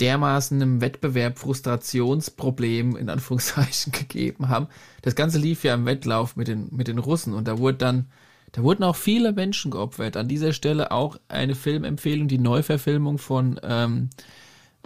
[0.00, 4.68] dermaßen einem Wettbewerb, Frustrationsproblem in Anführungszeichen gegeben haben.
[5.02, 8.06] Das Ganze lief ja im Wettlauf mit den, mit den Russen und da wurde dann,
[8.52, 10.16] da wurden auch viele Menschen geopfert.
[10.16, 14.10] An dieser Stelle auch eine Filmempfehlung, die Neuverfilmung von, ähm,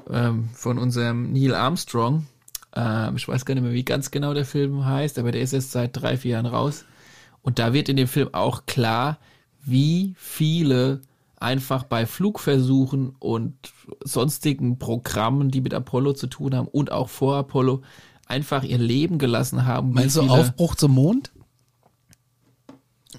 [0.08, 2.26] ähm, von unserem Neil Armstrong.
[2.74, 5.52] Ähm, ich weiß gar nicht mehr, wie ganz genau der Film heißt, aber der ist
[5.52, 6.84] jetzt seit drei, vier Jahren raus.
[7.42, 9.18] Und da wird in dem Film auch klar,
[9.62, 11.00] wie viele
[11.40, 13.54] einfach bei Flugversuchen und
[14.04, 17.82] sonstigen Programmen, die mit Apollo zu tun haben und auch vor Apollo,
[18.26, 19.92] einfach ihr Leben gelassen haben.
[19.92, 21.32] Meinst du Aufbruch zum Mond?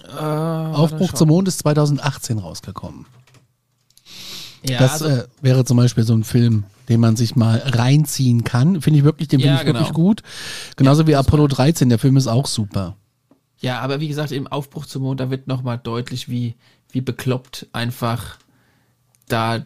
[0.08, 3.06] Äh, Aufbruch zum Mond ist 2018 rausgekommen.
[4.64, 8.44] ja, Das also, äh, wäre zum Beispiel so ein Film, den man sich mal reinziehen
[8.44, 8.82] kann.
[8.82, 9.96] Finde ich wirklich, den finde Ja, ich wirklich genau.
[10.00, 10.24] gut.
[10.78, 12.96] Genauso wie Apollo 13, der Film ist auch super.
[13.60, 16.56] ja, aber wie gesagt, im Aufbruch zum Mond, da wird nochmal deutlich, wie,
[16.92, 18.38] wie bekloppt einfach
[19.28, 19.66] da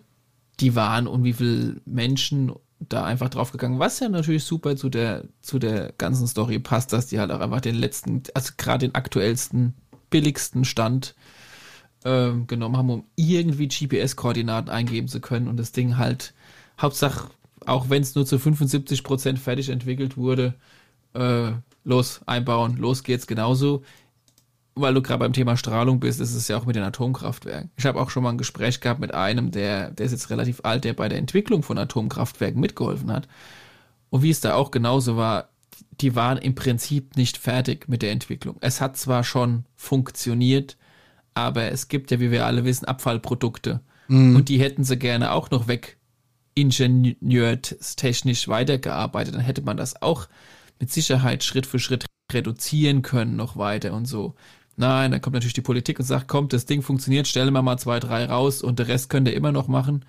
[0.59, 5.25] die waren und wie viele Menschen da einfach draufgegangen, was ja natürlich super zu der,
[5.41, 8.95] zu der ganzen Story passt, dass die halt auch einfach den letzten, also gerade den
[8.95, 9.73] aktuellsten,
[10.09, 11.15] billigsten Stand
[12.03, 16.33] ähm, genommen haben, um irgendwie GPS-Koordinaten eingeben zu können und das Ding halt,
[16.79, 17.29] Hauptsache,
[17.65, 20.53] auch wenn es nur zu 75% fertig entwickelt wurde,
[21.13, 21.51] äh,
[21.83, 23.83] los, einbauen, los geht's genauso.
[24.77, 27.71] Weil du gerade beim Thema Strahlung bist, ist es ja auch mit den Atomkraftwerken.
[27.77, 30.59] Ich habe auch schon mal ein Gespräch gehabt mit einem, der, der ist jetzt relativ
[30.63, 33.27] alt, der bei der Entwicklung von Atomkraftwerken mitgeholfen hat.
[34.09, 35.49] Und wie es da auch genauso war,
[36.01, 38.57] die waren im Prinzip nicht fertig mit der Entwicklung.
[38.59, 40.75] Es hat zwar schon funktioniert,
[41.33, 43.79] aber es gibt ja, wie wir alle wissen, Abfallprodukte.
[44.35, 45.97] Und die hätten sie gerne auch noch weg
[46.53, 49.35] ingenieurtechnisch weitergearbeitet.
[49.35, 50.27] Dann hätte man das auch
[50.79, 54.35] mit Sicherheit Schritt für Schritt reduzieren können noch weiter und so.
[54.77, 57.77] Nein, dann kommt natürlich die Politik und sagt, kommt, das Ding funktioniert, stellen wir mal
[57.77, 60.03] zwei, drei raus und der Rest könnt ihr immer noch machen.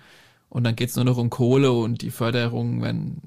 [0.49, 3.21] Und dann geht's nur noch um Kohle und die Förderungen werden,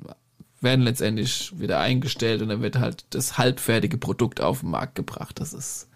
[0.61, 5.40] werden letztendlich wieder eingestellt und dann wird halt das halbfertige Produkt auf den Markt gebracht.
[5.40, 5.88] Das ist,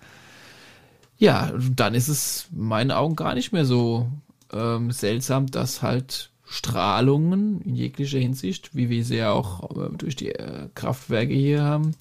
[1.18, 4.08] ja, dann ist es in meinen Augen gar nicht mehr so
[4.52, 10.16] ähm, seltsam, dass halt Strahlungen in jeglicher Hinsicht, wie wir sie ja auch äh, durch
[10.16, 11.94] die äh, Kraftwerke hier haben,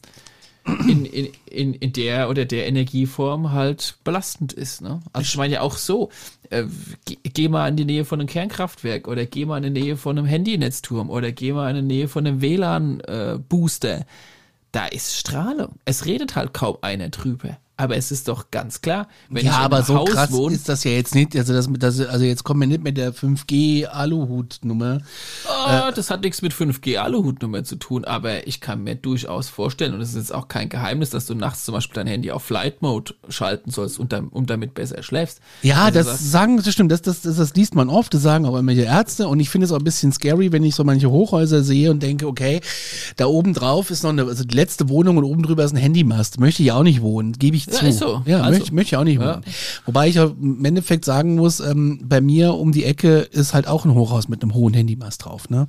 [0.65, 4.82] in, in, in, der oder der Energieform halt belastend ist.
[4.82, 5.02] Ne?
[5.12, 6.10] Also ich meine ja auch so,
[6.49, 6.63] äh,
[7.06, 9.97] geh, geh, mal in die Nähe von einem Kernkraftwerk oder geh mal in die Nähe
[9.97, 13.99] von einem Handynetzturm oder geh mal in die Nähe von einem WLAN-Booster.
[13.99, 14.06] Äh,
[14.71, 15.76] da ist Strahlung.
[15.86, 17.58] Es redet halt kaum einer drüber.
[17.83, 20.69] Aber es ist doch ganz klar, wenn ja, ich aber so Haus krass wohne, ist
[20.69, 21.35] das ja jetzt nicht.
[21.35, 24.99] Also, das, das, also jetzt kommen wir nicht mit der 5G Aluhut-Nummer.
[25.45, 29.93] Oh, das hat nichts mit 5G Aluhutnummer zu tun, aber ich kann mir durchaus vorstellen,
[29.93, 32.43] und es ist jetzt auch kein Geheimnis, dass du nachts zum Beispiel dein Handy auf
[32.43, 35.41] Flight Mode schalten sollst, und dann, um damit besser schläfst.
[35.61, 38.45] Ja, Also das sagen, das stimmt, das, das, das, das liest man oft, das sagen
[38.45, 41.11] auch irgendwelche Ärzte und ich finde es auch ein bisschen scary, wenn ich so manche
[41.11, 42.61] Hochhäuser sehe und denke, okay,
[43.17, 45.77] da oben drauf ist noch eine, also die letzte Wohnung und oben drüber ist ein
[45.77, 46.39] Handymast.
[46.39, 47.86] Möchte ich auch nicht wohnen, gebe ich Ja, zu.
[47.88, 48.21] ist so.
[48.25, 49.36] Ja, Also, möchte, möchte ich auch nicht ja.
[49.36, 49.43] wohnen.
[49.86, 53.86] Wobei ich im Endeffekt sagen muss, ähm, bei mir um die Ecke ist halt auch
[53.86, 55.67] ein Hochhaus mit einem hohen Handymast drauf, ne?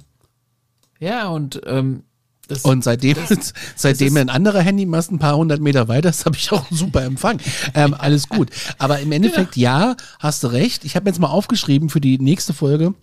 [1.00, 2.04] Ja, und ähm,
[2.48, 3.16] das, Und seitdem,
[3.76, 6.76] seitdem ist- ein anderer Handymast ein paar hundert Meter weiter ist, habe ich auch einen
[6.78, 7.38] super Empfang.
[7.74, 8.50] Ähm, alles gut.
[8.78, 10.84] Aber im Endeffekt, ja, hast du recht.
[10.84, 12.94] Ich habe jetzt mal aufgeschrieben für die nächste Folge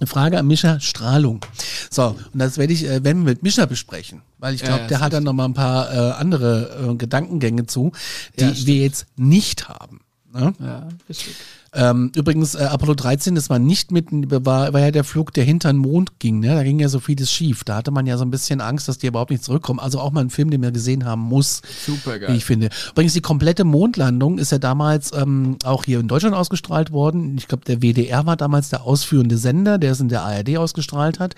[0.00, 1.44] eine Frage an Mischa Strahlung.
[1.90, 4.82] So, und das werde ich, äh, wenn wir mit Mischa besprechen, weil ich Ja, glaube,
[4.82, 7.92] ja, der ist hat dann noch mal ein paar äh, andere äh, Gedankengänge zu,
[8.38, 10.00] die Ja, wir jetzt nicht haben.
[10.32, 10.54] Ne?
[10.60, 11.34] ja, richtig.
[11.74, 15.44] Ähm, übrigens, äh, Apollo 13, das war nicht mit, war, war ja der Flug, der
[15.44, 16.48] hinter den Mond ging, ne?
[16.48, 17.64] Da ging ja so vieles schief.
[17.64, 19.80] Da hatte man ja so ein bisschen Angst, dass die überhaupt nicht zurückkommen.
[19.80, 22.68] Also auch mal ein Film, den man gesehen haben muss, Super wie ich finde.
[22.90, 27.36] Übrigens, die komplette Mondlandung ist ja damals ähm, auch hier in Deutschland ausgestrahlt worden.
[27.38, 31.20] Ich glaube, der WDR war damals der ausführende Sender, der es in der ARD ausgestrahlt
[31.20, 31.34] hat.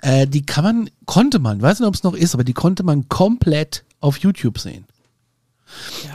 [0.00, 2.82] Äh, die kann man, konnte man, weiß nicht, ob es noch ist, aber die konnte
[2.82, 4.86] man komplett auf YouTube sehen.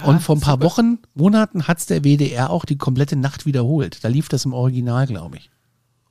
[0.06, 0.66] Und vor ein paar super.
[0.66, 4.04] Wochen, Monaten hat's der WDR auch die komplette Nacht wiederholt.
[4.04, 5.50] Da lief das im Original, glaube ich.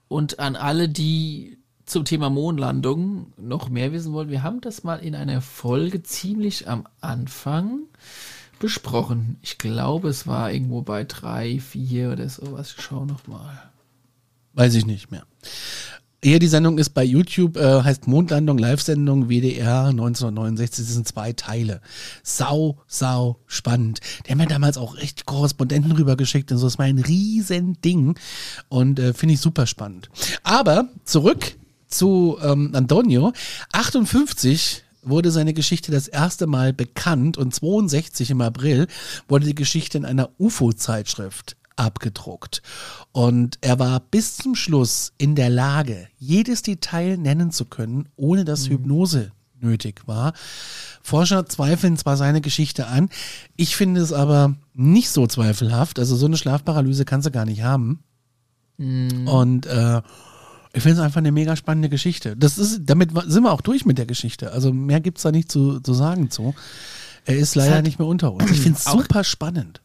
[0.09, 4.96] Und an alle, die zum Thema Mondlandung noch mehr wissen wollen, wir haben das mal
[4.96, 7.81] in einer Folge ziemlich am Anfang
[8.59, 9.38] besprochen.
[9.42, 12.74] Ich glaube, es war irgendwo bei drei, vier oder sowas.
[12.76, 13.70] Ich schau noch mal.
[14.53, 15.24] Weiß ich nicht mehr.
[16.22, 20.85] Hier, die Sendung ist bei YouTube, äh, heißt Mondlandung, Live-Sendung, WDR 1969.
[20.85, 21.80] Das sind zwei Teile.
[22.22, 24.00] Sau, sau spannend.
[24.26, 26.66] Die haben ja damals auch echt Korrespondenten rübergeschickt und so.
[26.66, 28.18] Das war ein riesen Ding.
[28.68, 30.11] Und äh, finde ich super spannend.
[30.42, 31.56] Aber zurück
[31.87, 33.33] zu ähm, Antonio.
[33.72, 38.88] 58 wurde seine Geschichte das erste Mal bekannt und 62 im April
[39.26, 42.62] wurde die Geschichte in einer UFO-Zeitschrift abgedruckt.
[43.12, 48.44] Und er war bis zum Schluss in der Lage, jedes Detail nennen zu können, ohne
[48.44, 50.32] dass Hypnose nötig war.
[51.02, 53.10] Forscher zweifeln zwar seine Geschichte an,
[53.56, 55.98] ich finde es aber nicht so zweifelhaft.
[55.98, 58.02] Also so eine Schlafparalyse kannst du gar nicht haben.
[59.26, 60.02] Und äh,
[60.72, 62.36] ich finde es einfach eine mega spannende Geschichte.
[62.36, 64.52] Das ist, damit sind wir auch durch mit der Geschichte.
[64.52, 66.54] Also mehr gibt's da nicht zu, zu sagen zu.
[67.26, 68.50] Er ist leider halt nicht mehr unter uns.
[68.50, 69.82] Ich finde es super spannend.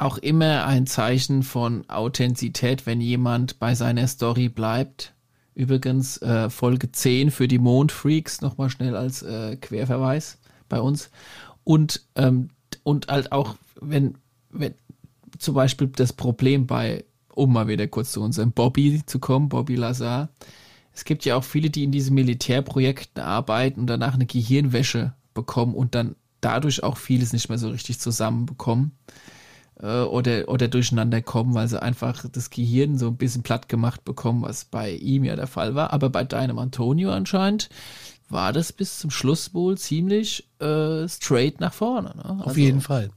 [0.00, 5.12] Auch immer ein Zeichen von Authentizität, wenn jemand bei seiner Story bleibt.
[5.54, 10.38] Übrigens äh, Folge 10 für die Mondfreaks, nochmal schnell als äh, Querverweis
[10.70, 11.10] bei uns.
[11.64, 12.48] Und, ähm,
[12.82, 14.14] und halt auch, wenn,
[14.48, 14.72] wenn
[15.38, 19.74] zum Beispiel das Problem bei, um mal wieder kurz zu unserem Bobby zu kommen, Bobby
[19.74, 20.30] Lazar.
[20.94, 25.74] Es gibt ja auch viele, die in diesen Militärprojekten arbeiten und danach eine Gehirnwäsche bekommen
[25.74, 28.92] und dann dadurch auch vieles nicht mehr so richtig zusammenbekommen
[29.82, 34.04] äh, oder, oder durcheinander kommen, weil sie einfach das Gehirn so ein bisschen platt gemacht
[34.04, 35.92] bekommen, was bei ihm ja der Fall war.
[35.92, 37.68] Aber bei deinem Antonio anscheinend
[38.28, 42.14] war das bis zum Schluss wohl ziemlich äh, straight nach vorne.
[42.16, 42.44] Ne?
[42.44, 43.10] Auf jeden Fall.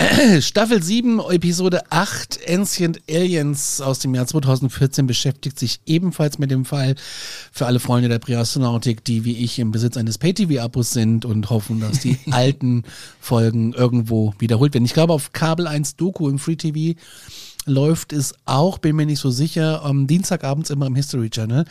[0.40, 6.64] Staffel 7, Episode 8, Ancient Aliens aus dem Jahr 2014 beschäftigt sich ebenfalls mit dem
[6.64, 6.94] Fall
[7.52, 11.80] für alle Freunde der Präastronautik, die wie ich im Besitz eines Pay-TV-Abos sind und hoffen,
[11.80, 12.84] dass die alten
[13.20, 14.86] Folgen irgendwo wiederholt werden.
[14.86, 16.98] Ich glaube, auf Kabel 1 Doku im Free TV
[17.66, 21.64] läuft es auch, bin mir nicht so sicher, am Dienstagabends immer im History Channel.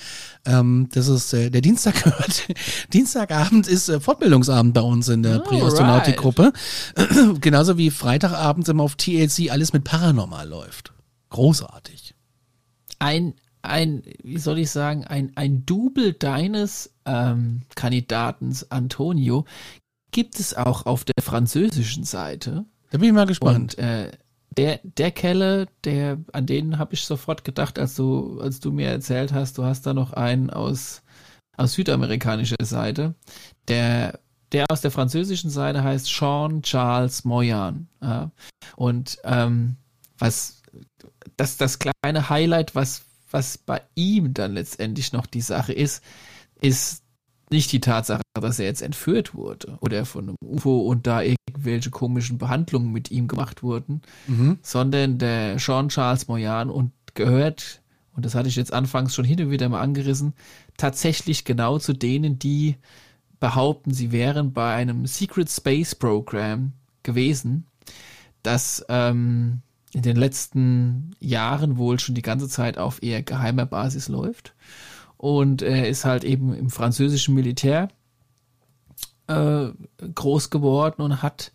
[0.46, 2.48] Ähm, das ist äh, der Dienstag gehört.
[2.94, 5.50] Dienstagabend ist äh, Fortbildungsabend bei uns in der Alright.
[5.50, 6.54] Präastronautik-Gruppe.
[7.42, 10.94] Genauso wie Freitagabends immer auf TLC alles mit Paranormal läuft.
[11.30, 12.16] Großartig.
[13.00, 19.46] ein, ein, wie soll ich sagen, ein, ein Double deines ähm, Kandidatens Antonio
[20.12, 22.66] gibt es auch auf der französischen Seite.
[22.90, 23.76] Da bin ich mal gespannt.
[23.76, 24.12] Und äh,
[24.58, 28.90] der, der Kelle, der, an den habe ich sofort gedacht, als du, als du mir
[28.90, 31.02] erzählt hast, du hast da noch einen aus,
[31.56, 33.16] aus südamerikanischer Seite.
[33.68, 34.20] Der,
[34.52, 37.88] der aus der französischen Seite heißt Jean Charles Moyan.
[38.02, 38.32] Ja.
[38.76, 39.78] Und ähm,
[40.18, 40.62] was
[41.38, 46.04] das, das kleine Highlight, was was bei ihm dann letztendlich noch die Sache ist,
[46.62, 47.04] ist
[47.52, 51.90] nicht die Tatsache, dass er jetzt entführt wurde oder von einem UFO und da irgendwelche
[51.90, 54.60] komischen Behandlungen mit ihm gemacht wurden, mhm.
[54.62, 57.82] sondern der Jean Charles Moyan und gehört,
[58.16, 60.34] und das hatte ich jetzt anfangs schon hin und wieder mal angerissen,
[60.78, 62.76] tatsächlich genau zu denen, die
[63.40, 66.74] behaupten, sie wären bei einem Secret Space Program
[67.04, 67.66] gewesen,
[68.44, 69.62] das ähm,
[69.94, 74.54] in den letzten Jahren wohl schon die ganze Zeit auf eher geheimer Basis läuft.
[75.20, 77.90] Und er ist halt eben im französischen Militär
[79.28, 79.68] äh,
[80.16, 81.52] groß geworden und hat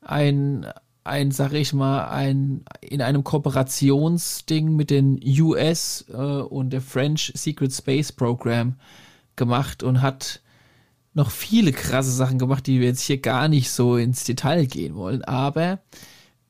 [0.00, 0.64] ein,
[1.04, 7.32] ein, sag ich mal, ein, in einem Kooperationsding mit den US äh, und der French
[7.36, 8.76] Secret Space Program
[9.36, 10.40] gemacht und hat
[11.12, 14.94] noch viele krasse Sachen gemacht, die wir jetzt hier gar nicht so ins Detail gehen
[14.94, 15.22] wollen.
[15.22, 15.80] Aber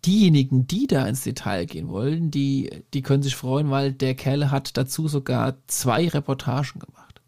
[0.06, 4.50] diejenigen, die da ins Detail gehen wollen, die, die können sich freuen, weil der Kerl
[4.50, 7.20] hat dazu sogar zwei Reportagen gemacht.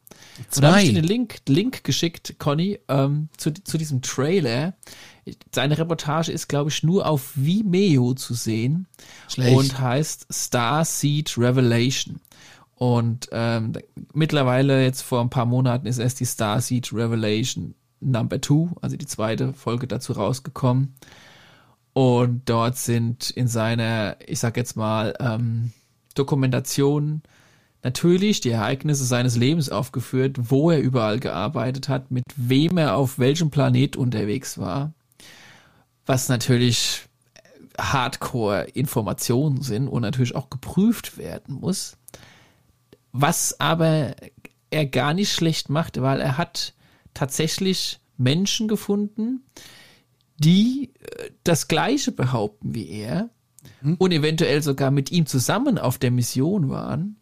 [0.51, 0.59] Zwei.
[0.59, 4.74] Und da habe ich dir den Link, Link geschickt, Conny, ähm, zu, zu diesem Trailer.
[5.53, 8.87] Seine Reportage ist, glaube ich, nur auf Vimeo zu sehen
[9.29, 9.57] Schlecht.
[9.57, 12.20] und heißt Star Seed Revelation.
[12.76, 13.72] Und ähm,
[14.14, 18.97] mittlerweile, jetzt vor ein paar Monaten, ist erst die Star Seed Revelation Number Two, also
[18.97, 20.95] die zweite Folge dazu rausgekommen.
[21.99, 25.73] Und dort sind in seiner, ich sag jetzt mal, ähm,
[26.15, 27.25] Dokumentation
[27.83, 33.19] natürlich die Ereignisse seines Lebens aufgeführt, wo er überall gearbeitet hat, mit wem er auf
[33.19, 34.93] welchem Planet unterwegs war.
[36.07, 37.07] Was natürlich
[37.81, 41.97] Hardcore-Informationen sind und natürlich auch geprüft werden muss.
[43.11, 44.15] Was aber
[44.71, 46.75] er gar nicht schlecht macht, weil er hat
[47.13, 49.43] tatsächlich Menschen gefunden,
[50.39, 53.30] die äh, das Gleiche behaupten wie er
[53.80, 53.97] mhm.
[53.99, 57.16] und eventuell sogar mit ihm zusammen auf der Mission waren.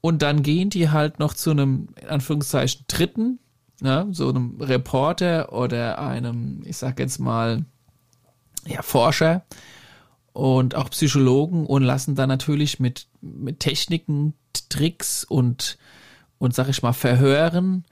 [0.00, 3.38] Und dann gehen die halt noch zu einem, in Anführungszeichen, Dritten,
[3.80, 7.64] ne, so einem Reporter oder einem, ich sag jetzt mal,
[8.66, 9.44] ja, Forscher
[10.32, 14.34] und auch Psychologen und lassen dann natürlich mit, mit Techniken,
[14.68, 15.78] Tricks und,
[16.38, 17.84] und sag ich mal, Verhören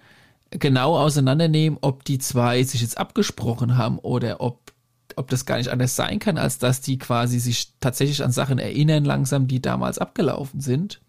[0.51, 4.73] genau auseinandernehmen, ob die zwei sich jetzt abgesprochen haben oder ob,
[5.17, 8.59] ob das gar nicht anders sein kann, als dass die quasi sich tatsächlich an Sachen
[8.59, 11.01] erinnern, langsam, die damals abgelaufen sind.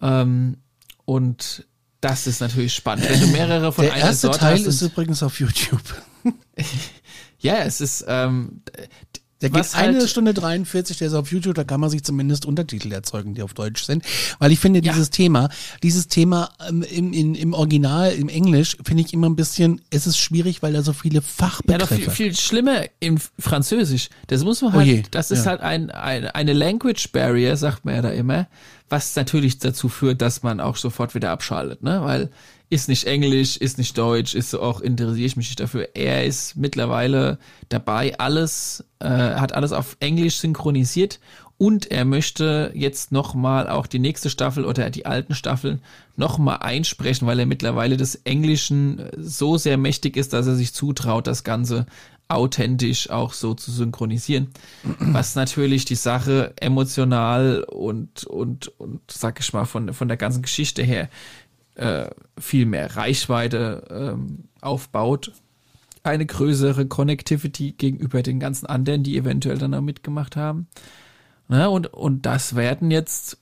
[0.00, 0.58] Ähm,
[1.04, 1.66] und
[2.00, 3.08] das ist natürlich spannend.
[3.08, 5.82] Wenn du mehrere von Der einer erste Sorte Teil hast, ist übrigens auf YouTube.
[7.38, 8.62] ja, es ist, ähm,
[9.42, 12.46] der geht eine halt Stunde 43, der ist auf YouTube, da kann man sich zumindest
[12.46, 14.04] Untertitel erzeugen, die auf Deutsch sind.
[14.38, 15.12] Weil ich finde, dieses ja.
[15.12, 15.48] Thema,
[15.82, 20.06] dieses Thema ähm, im, im, im Original, im Englisch, finde ich immer ein bisschen, es
[20.06, 21.94] ist schwierig, weil da so viele Fachbegriffe.
[21.94, 24.08] Ja, noch viel, viel schlimmer im Französisch.
[24.28, 25.52] Das muss man halt, oh das ist ja.
[25.52, 28.46] halt ein, ein, eine Language Barrier, sagt man ja da immer,
[28.88, 32.00] was natürlich dazu führt, dass man auch sofort wieder abschaltet, ne?
[32.02, 32.30] Weil
[32.72, 35.90] ist nicht Englisch, ist nicht Deutsch, ist so auch interessiere ich mich nicht dafür.
[35.92, 41.20] Er ist mittlerweile dabei, alles, äh, hat alles auf Englisch synchronisiert
[41.58, 45.82] und er möchte jetzt nochmal auch die nächste Staffel oder die alten Staffeln
[46.16, 51.26] nochmal einsprechen, weil er mittlerweile des Englischen so sehr mächtig ist, dass er sich zutraut,
[51.26, 51.84] das Ganze
[52.32, 54.48] authentisch auch so zu synchronisieren.
[54.98, 60.42] Was natürlich die Sache emotional und, und, und sag ich mal, von, von der ganzen
[60.42, 61.10] Geschichte her
[61.74, 62.06] äh,
[62.38, 65.32] viel mehr Reichweite ähm, aufbaut,
[66.02, 70.66] eine größere Connectivity gegenüber den ganzen anderen, die eventuell dann auch mitgemacht haben.
[71.48, 73.38] Ja, und, und das werden jetzt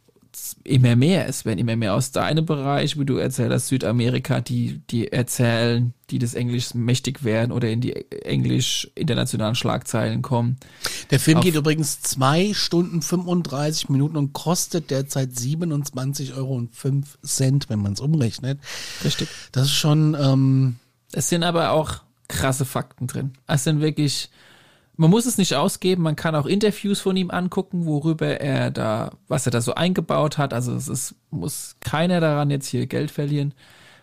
[0.65, 1.29] immer mehr.
[1.29, 6.19] Es werden immer mehr aus deinem Bereich, wie du erzählst, Südamerika, die, die erzählen, die
[6.19, 10.59] des Englisch mächtig werden oder in die Englisch internationalen Schlagzeilen kommen.
[11.11, 16.69] Der Film Auf geht übrigens zwei Stunden 35 Minuten und kostet derzeit 27,05 Euro
[17.69, 18.59] wenn man es umrechnet.
[19.05, 19.29] Richtig.
[19.53, 20.17] Das ist schon.
[20.21, 20.77] Ähm
[21.13, 23.33] es sind aber auch krasse Fakten drin.
[23.47, 24.31] Es sind wirklich
[24.97, 29.13] man muss es nicht ausgeben, man kann auch Interviews von ihm angucken, worüber er da,
[29.29, 30.53] was er da so eingebaut hat.
[30.53, 33.55] Also es ist, muss keiner daran jetzt hier Geld verlieren.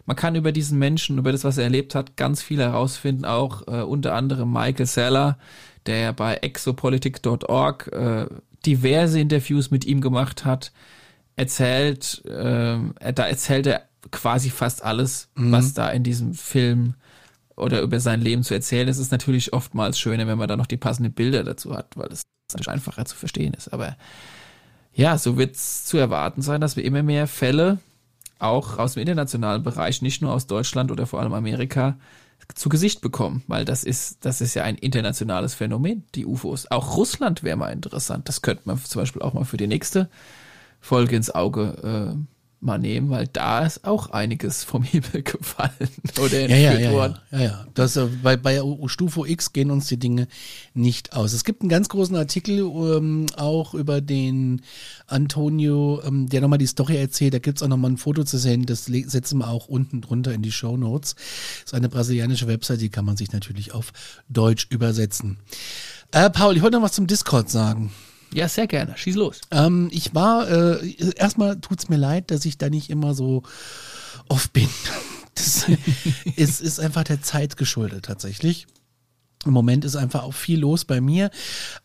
[0.05, 3.25] Man kann über diesen Menschen, über das, was er erlebt hat, ganz viel herausfinden.
[3.25, 5.37] Auch äh, unter anderem Michael Seller,
[5.85, 8.25] der bei exopolitik.org äh,
[8.65, 10.71] diverse Interviews mit ihm gemacht hat,
[11.35, 12.79] erzählt, äh,
[13.13, 15.51] da erzählt er quasi fast alles, mhm.
[15.51, 16.95] was da in diesem Film
[17.57, 20.67] oder über sein Leben zu erzählen, ist es natürlich oftmals schöner, wenn man da noch
[20.67, 22.23] die passenden Bilder dazu hat, weil es
[22.67, 23.73] einfacher zu verstehen ist.
[23.73, 23.97] Aber
[24.93, 27.79] ja, so wird es zu erwarten sein, dass wir immer mehr Fälle
[28.39, 31.97] auch aus dem internationalen Bereich, nicht nur aus Deutschland oder vor allem Amerika,
[32.55, 36.71] zu Gesicht bekommen, weil das ist, das ist ja ein internationales Phänomen, die UFOs.
[36.71, 38.29] Auch Russland wäre mal interessant.
[38.29, 40.09] Das könnte man zum Beispiel auch mal für die nächste
[40.79, 45.89] Folge ins Auge äh, mal nehmen, weil da ist auch einiges vom Himmel gefallen
[46.19, 47.17] oder Ja, ja, entführt ja, worden.
[47.31, 47.67] ja, ja, ja.
[47.73, 50.27] Das, äh, bei, bei Stufo X gehen uns die Dinge
[50.73, 51.33] nicht aus.
[51.33, 54.61] Es gibt einen ganz großen Artikel ähm, auch über den
[55.05, 57.33] Antonio, ähm, der nochmal die Story erzählt.
[57.33, 58.65] Da gibt's auch nochmal ein Foto zu sehen.
[58.65, 61.15] Das setzen wir auch unten drunter in die Show Notes.
[61.63, 63.93] ist eine brasilianische Website, die kann man sich natürlich auf
[64.29, 65.37] Deutsch übersetzen.
[66.11, 67.91] Äh, Paul, ich wollte noch was zum Discord sagen.
[68.37, 68.95] Ja, sehr gerne.
[68.95, 69.41] Schieß los.
[69.49, 73.41] Ähm, ich war, äh, erstmal tut's mir leid, dass ich da nicht immer so
[74.29, 74.69] oft bin.
[75.33, 75.67] Das
[76.35, 78.65] ist, ist einfach der Zeit geschuldet tatsächlich.
[79.45, 81.29] Im Moment ist einfach auch viel los bei mir.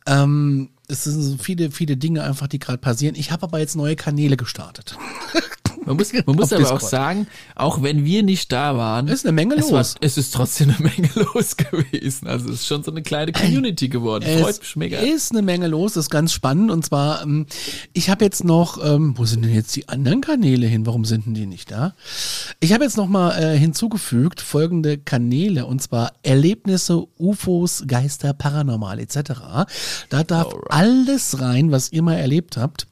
[0.07, 3.14] Ähm, es sind so viele, viele Dinge einfach, die gerade passieren.
[3.14, 4.96] Ich habe aber jetzt neue Kanäle gestartet.
[5.85, 6.91] Man muss, man muss aber auch Discord.
[6.91, 9.97] sagen, auch wenn wir nicht da waren, Ist eine Menge es, war, los.
[10.01, 12.28] es ist trotzdem eine Menge los gewesen.
[12.28, 14.24] Also es ist schon so eine kleine Community geworden.
[14.24, 14.99] Freut Es mich mega.
[14.99, 16.70] ist eine Menge los, das ist ganz spannend.
[16.70, 17.47] Und zwar, ähm,
[17.93, 20.87] ich habe jetzt noch, ähm, wo sind denn jetzt die anderen Kanäle hin?
[20.87, 21.95] Warum sind denn die nicht da?
[22.61, 28.99] Ich habe jetzt noch mal äh, hinzugefügt folgende Kanäle und zwar Erlebnisse, UFOs, Geister, Paranormal
[29.01, 29.16] etc.
[30.09, 32.87] Da darf alles rein, was ihr mal erlebt habt.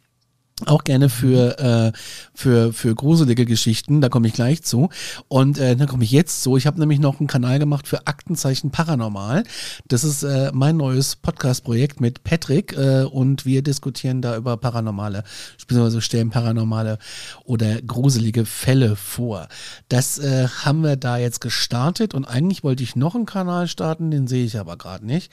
[0.66, 1.92] Auch gerne für, äh,
[2.34, 4.88] für, für gruselige Geschichten, da komme ich gleich zu.
[5.28, 6.56] Und äh, da komme ich jetzt zu.
[6.56, 9.44] Ich habe nämlich noch einen Kanal gemacht für Aktenzeichen Paranormal.
[9.88, 15.24] Das ist äh, mein neues Podcast-Projekt mit Patrick äh, und wir diskutieren da über paranormale,
[15.66, 16.98] beziehungsweise stellen paranormale
[17.44, 19.48] oder gruselige Fälle vor.
[19.88, 24.10] Das äh, haben wir da jetzt gestartet und eigentlich wollte ich noch einen Kanal starten,
[24.10, 25.32] den sehe ich aber gerade nicht.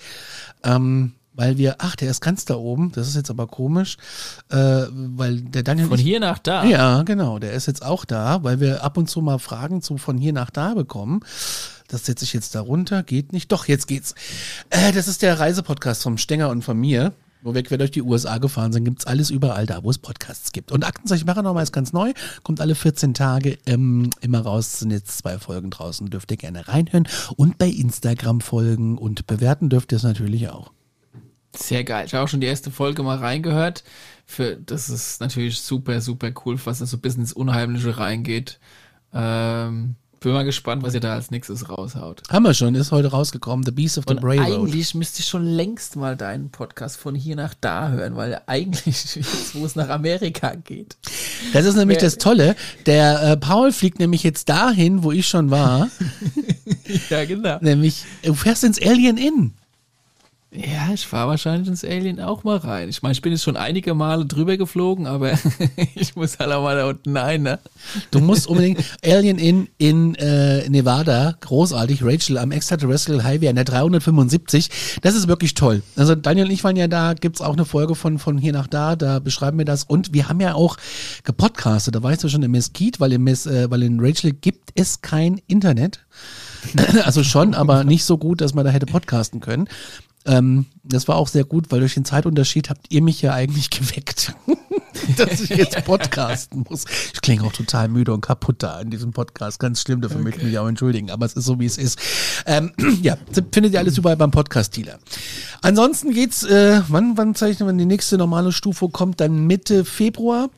[0.63, 3.97] Ähm, weil wir, ach, der ist ganz da oben, das ist jetzt aber komisch,
[4.49, 4.55] äh,
[4.91, 6.65] weil der Daniel Von hier nach da.
[6.65, 9.97] ja, genau, der ist jetzt auch da, weil wir ab und zu mal Fragen zu
[9.97, 11.21] von hier nach da bekommen.
[11.87, 13.51] Das setze ich jetzt da runter, geht nicht.
[13.51, 14.15] Doch, jetzt geht's.
[14.71, 17.13] Äh, das ist der Reisepodcast vom Stenger und von mir,
[17.43, 18.83] wo wir quer durch die USA gefahren sind.
[18.83, 20.71] Gibt's alles überall da, wo es Podcasts gibt.
[20.71, 24.79] Und Aktenzeichen Paranormal ist ganz neu, kommt alle 14 Tage ähm, immer raus.
[24.79, 27.07] Sind jetzt zwei Folgen draußen, dürft ihr gerne reinhören.
[27.35, 30.71] Und bei Instagram folgen und bewerten dürft ihr es natürlich auch.
[31.55, 32.05] Sehr geil.
[32.05, 33.83] Ich habe auch schon die erste Folge mal reingehört.
[34.25, 38.59] Für, das ist natürlich super, super cool, was da so ein bisschen ins Unheimliche reingeht.
[39.13, 42.23] Ähm, bin mal gespannt, was ihr da als nächstes raushaut.
[42.29, 44.61] Haben wir schon, ist heute rausgekommen, The Beast of the Und Bray Road.
[44.61, 48.85] eigentlich müsste ich schon längst mal deinen Podcast von hier nach da hören, weil eigentlich
[49.15, 50.97] jetzt, wo es nach Amerika geht.
[51.53, 52.55] Das ist nämlich das Tolle.
[52.87, 55.89] Der äh, Paul fliegt nämlich jetzt dahin, wo ich schon war.
[57.09, 57.57] Ja, genau.
[57.59, 59.53] nämlich, du fährst ins Alien Inn.
[60.49, 62.87] Ja, ich fahre wahrscheinlich ins Alien auch mal rein.
[62.87, 65.33] Ich meine, ich bin jetzt schon einige Male drüber geflogen, aber
[65.95, 67.59] ich muss halt auch mal da unten rein, ne?
[68.11, 73.65] Du musst unbedingt Alien Inn in äh, Nevada, großartig, Rachel am Extraterrestrial Highway an der
[73.65, 74.69] 375.
[75.01, 75.83] Das ist wirklich toll.
[75.97, 78.67] Also Daniel und ich waren ja da, gibt's auch eine Folge von von hier nach
[78.67, 79.83] da, da beschreiben wir das.
[79.83, 80.77] Und wir haben ja auch
[81.25, 85.41] gepodcastet, da weißt du schon im Mesquite, weil, äh, weil in Rachel gibt es kein
[85.47, 86.05] Internet.
[87.03, 89.67] also schon, aber nicht so gut, dass man da hätte podcasten können.
[90.27, 93.69] Ähm, das war auch sehr gut, weil durch den Zeitunterschied habt ihr mich ja eigentlich
[93.71, 94.35] geweckt,
[95.17, 96.85] dass ich jetzt podcasten muss.
[97.13, 99.59] Ich klinge auch total müde und kaputt da in diesem Podcast.
[99.59, 101.97] Ganz schlimm, dafür möchte ich mich auch entschuldigen, aber es ist so, wie es ist.
[102.45, 103.17] Ähm, ja,
[103.51, 104.99] findet ihr alles überall beim Podcast-Dealer.
[105.61, 109.21] Ansonsten geht's, äh, wann, wann zeichnen wir die nächste normale Stufe kommt?
[109.21, 110.49] Dann Mitte Februar.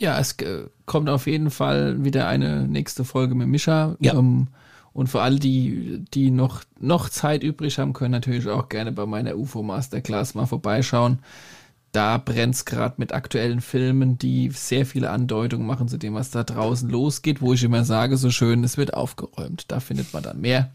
[0.00, 3.96] Ja, es äh, kommt auf jeden Fall wieder eine nächste Folge mit Mischa.
[4.00, 4.14] Ja.
[4.14, 4.48] Ähm,
[4.98, 9.06] und für alle, die, die noch, noch Zeit übrig haben, können natürlich auch gerne bei
[9.06, 11.20] meiner UFO Masterclass mal vorbeischauen.
[11.92, 16.42] Da brennt's gerade mit aktuellen Filmen, die sehr viele Andeutungen machen zu dem, was da
[16.42, 19.66] draußen losgeht, wo ich immer sage, so schön, es wird aufgeräumt.
[19.68, 20.72] Da findet man dann mehr.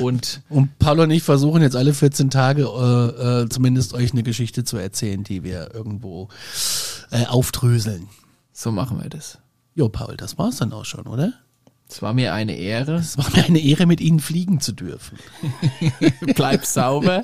[0.00, 4.24] Und Und Paul und ich versuchen jetzt alle 14 Tage äh, äh, zumindest euch eine
[4.24, 6.26] Geschichte zu erzählen, die wir irgendwo
[7.12, 8.08] äh, aufdröseln.
[8.52, 9.38] so machen wir das.
[9.76, 11.34] Jo, Paul, das war's dann auch schon, oder?
[11.94, 12.94] Es war mir eine Ehre.
[12.96, 15.16] Es war mir eine Ehre, mit Ihnen fliegen zu dürfen.
[16.34, 17.22] Bleib sauber.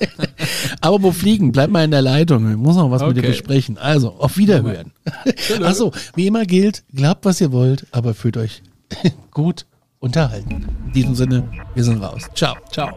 [0.80, 1.50] Aber wo fliegen?
[1.50, 2.48] Bleib mal in der Leitung.
[2.48, 3.30] Ich muss noch was mit dir Okay.
[3.30, 3.78] besprechen.
[3.78, 4.92] Also, auf Wiederhören.
[5.64, 8.62] Achso, wie immer gilt, glaubt, was ihr wollt, aber fühlt euch
[9.32, 9.66] gut
[9.98, 10.68] unterhalten.
[10.86, 12.28] In diesem Sinne, wir sind raus.
[12.36, 12.54] Ciao.
[12.70, 12.90] Ciao.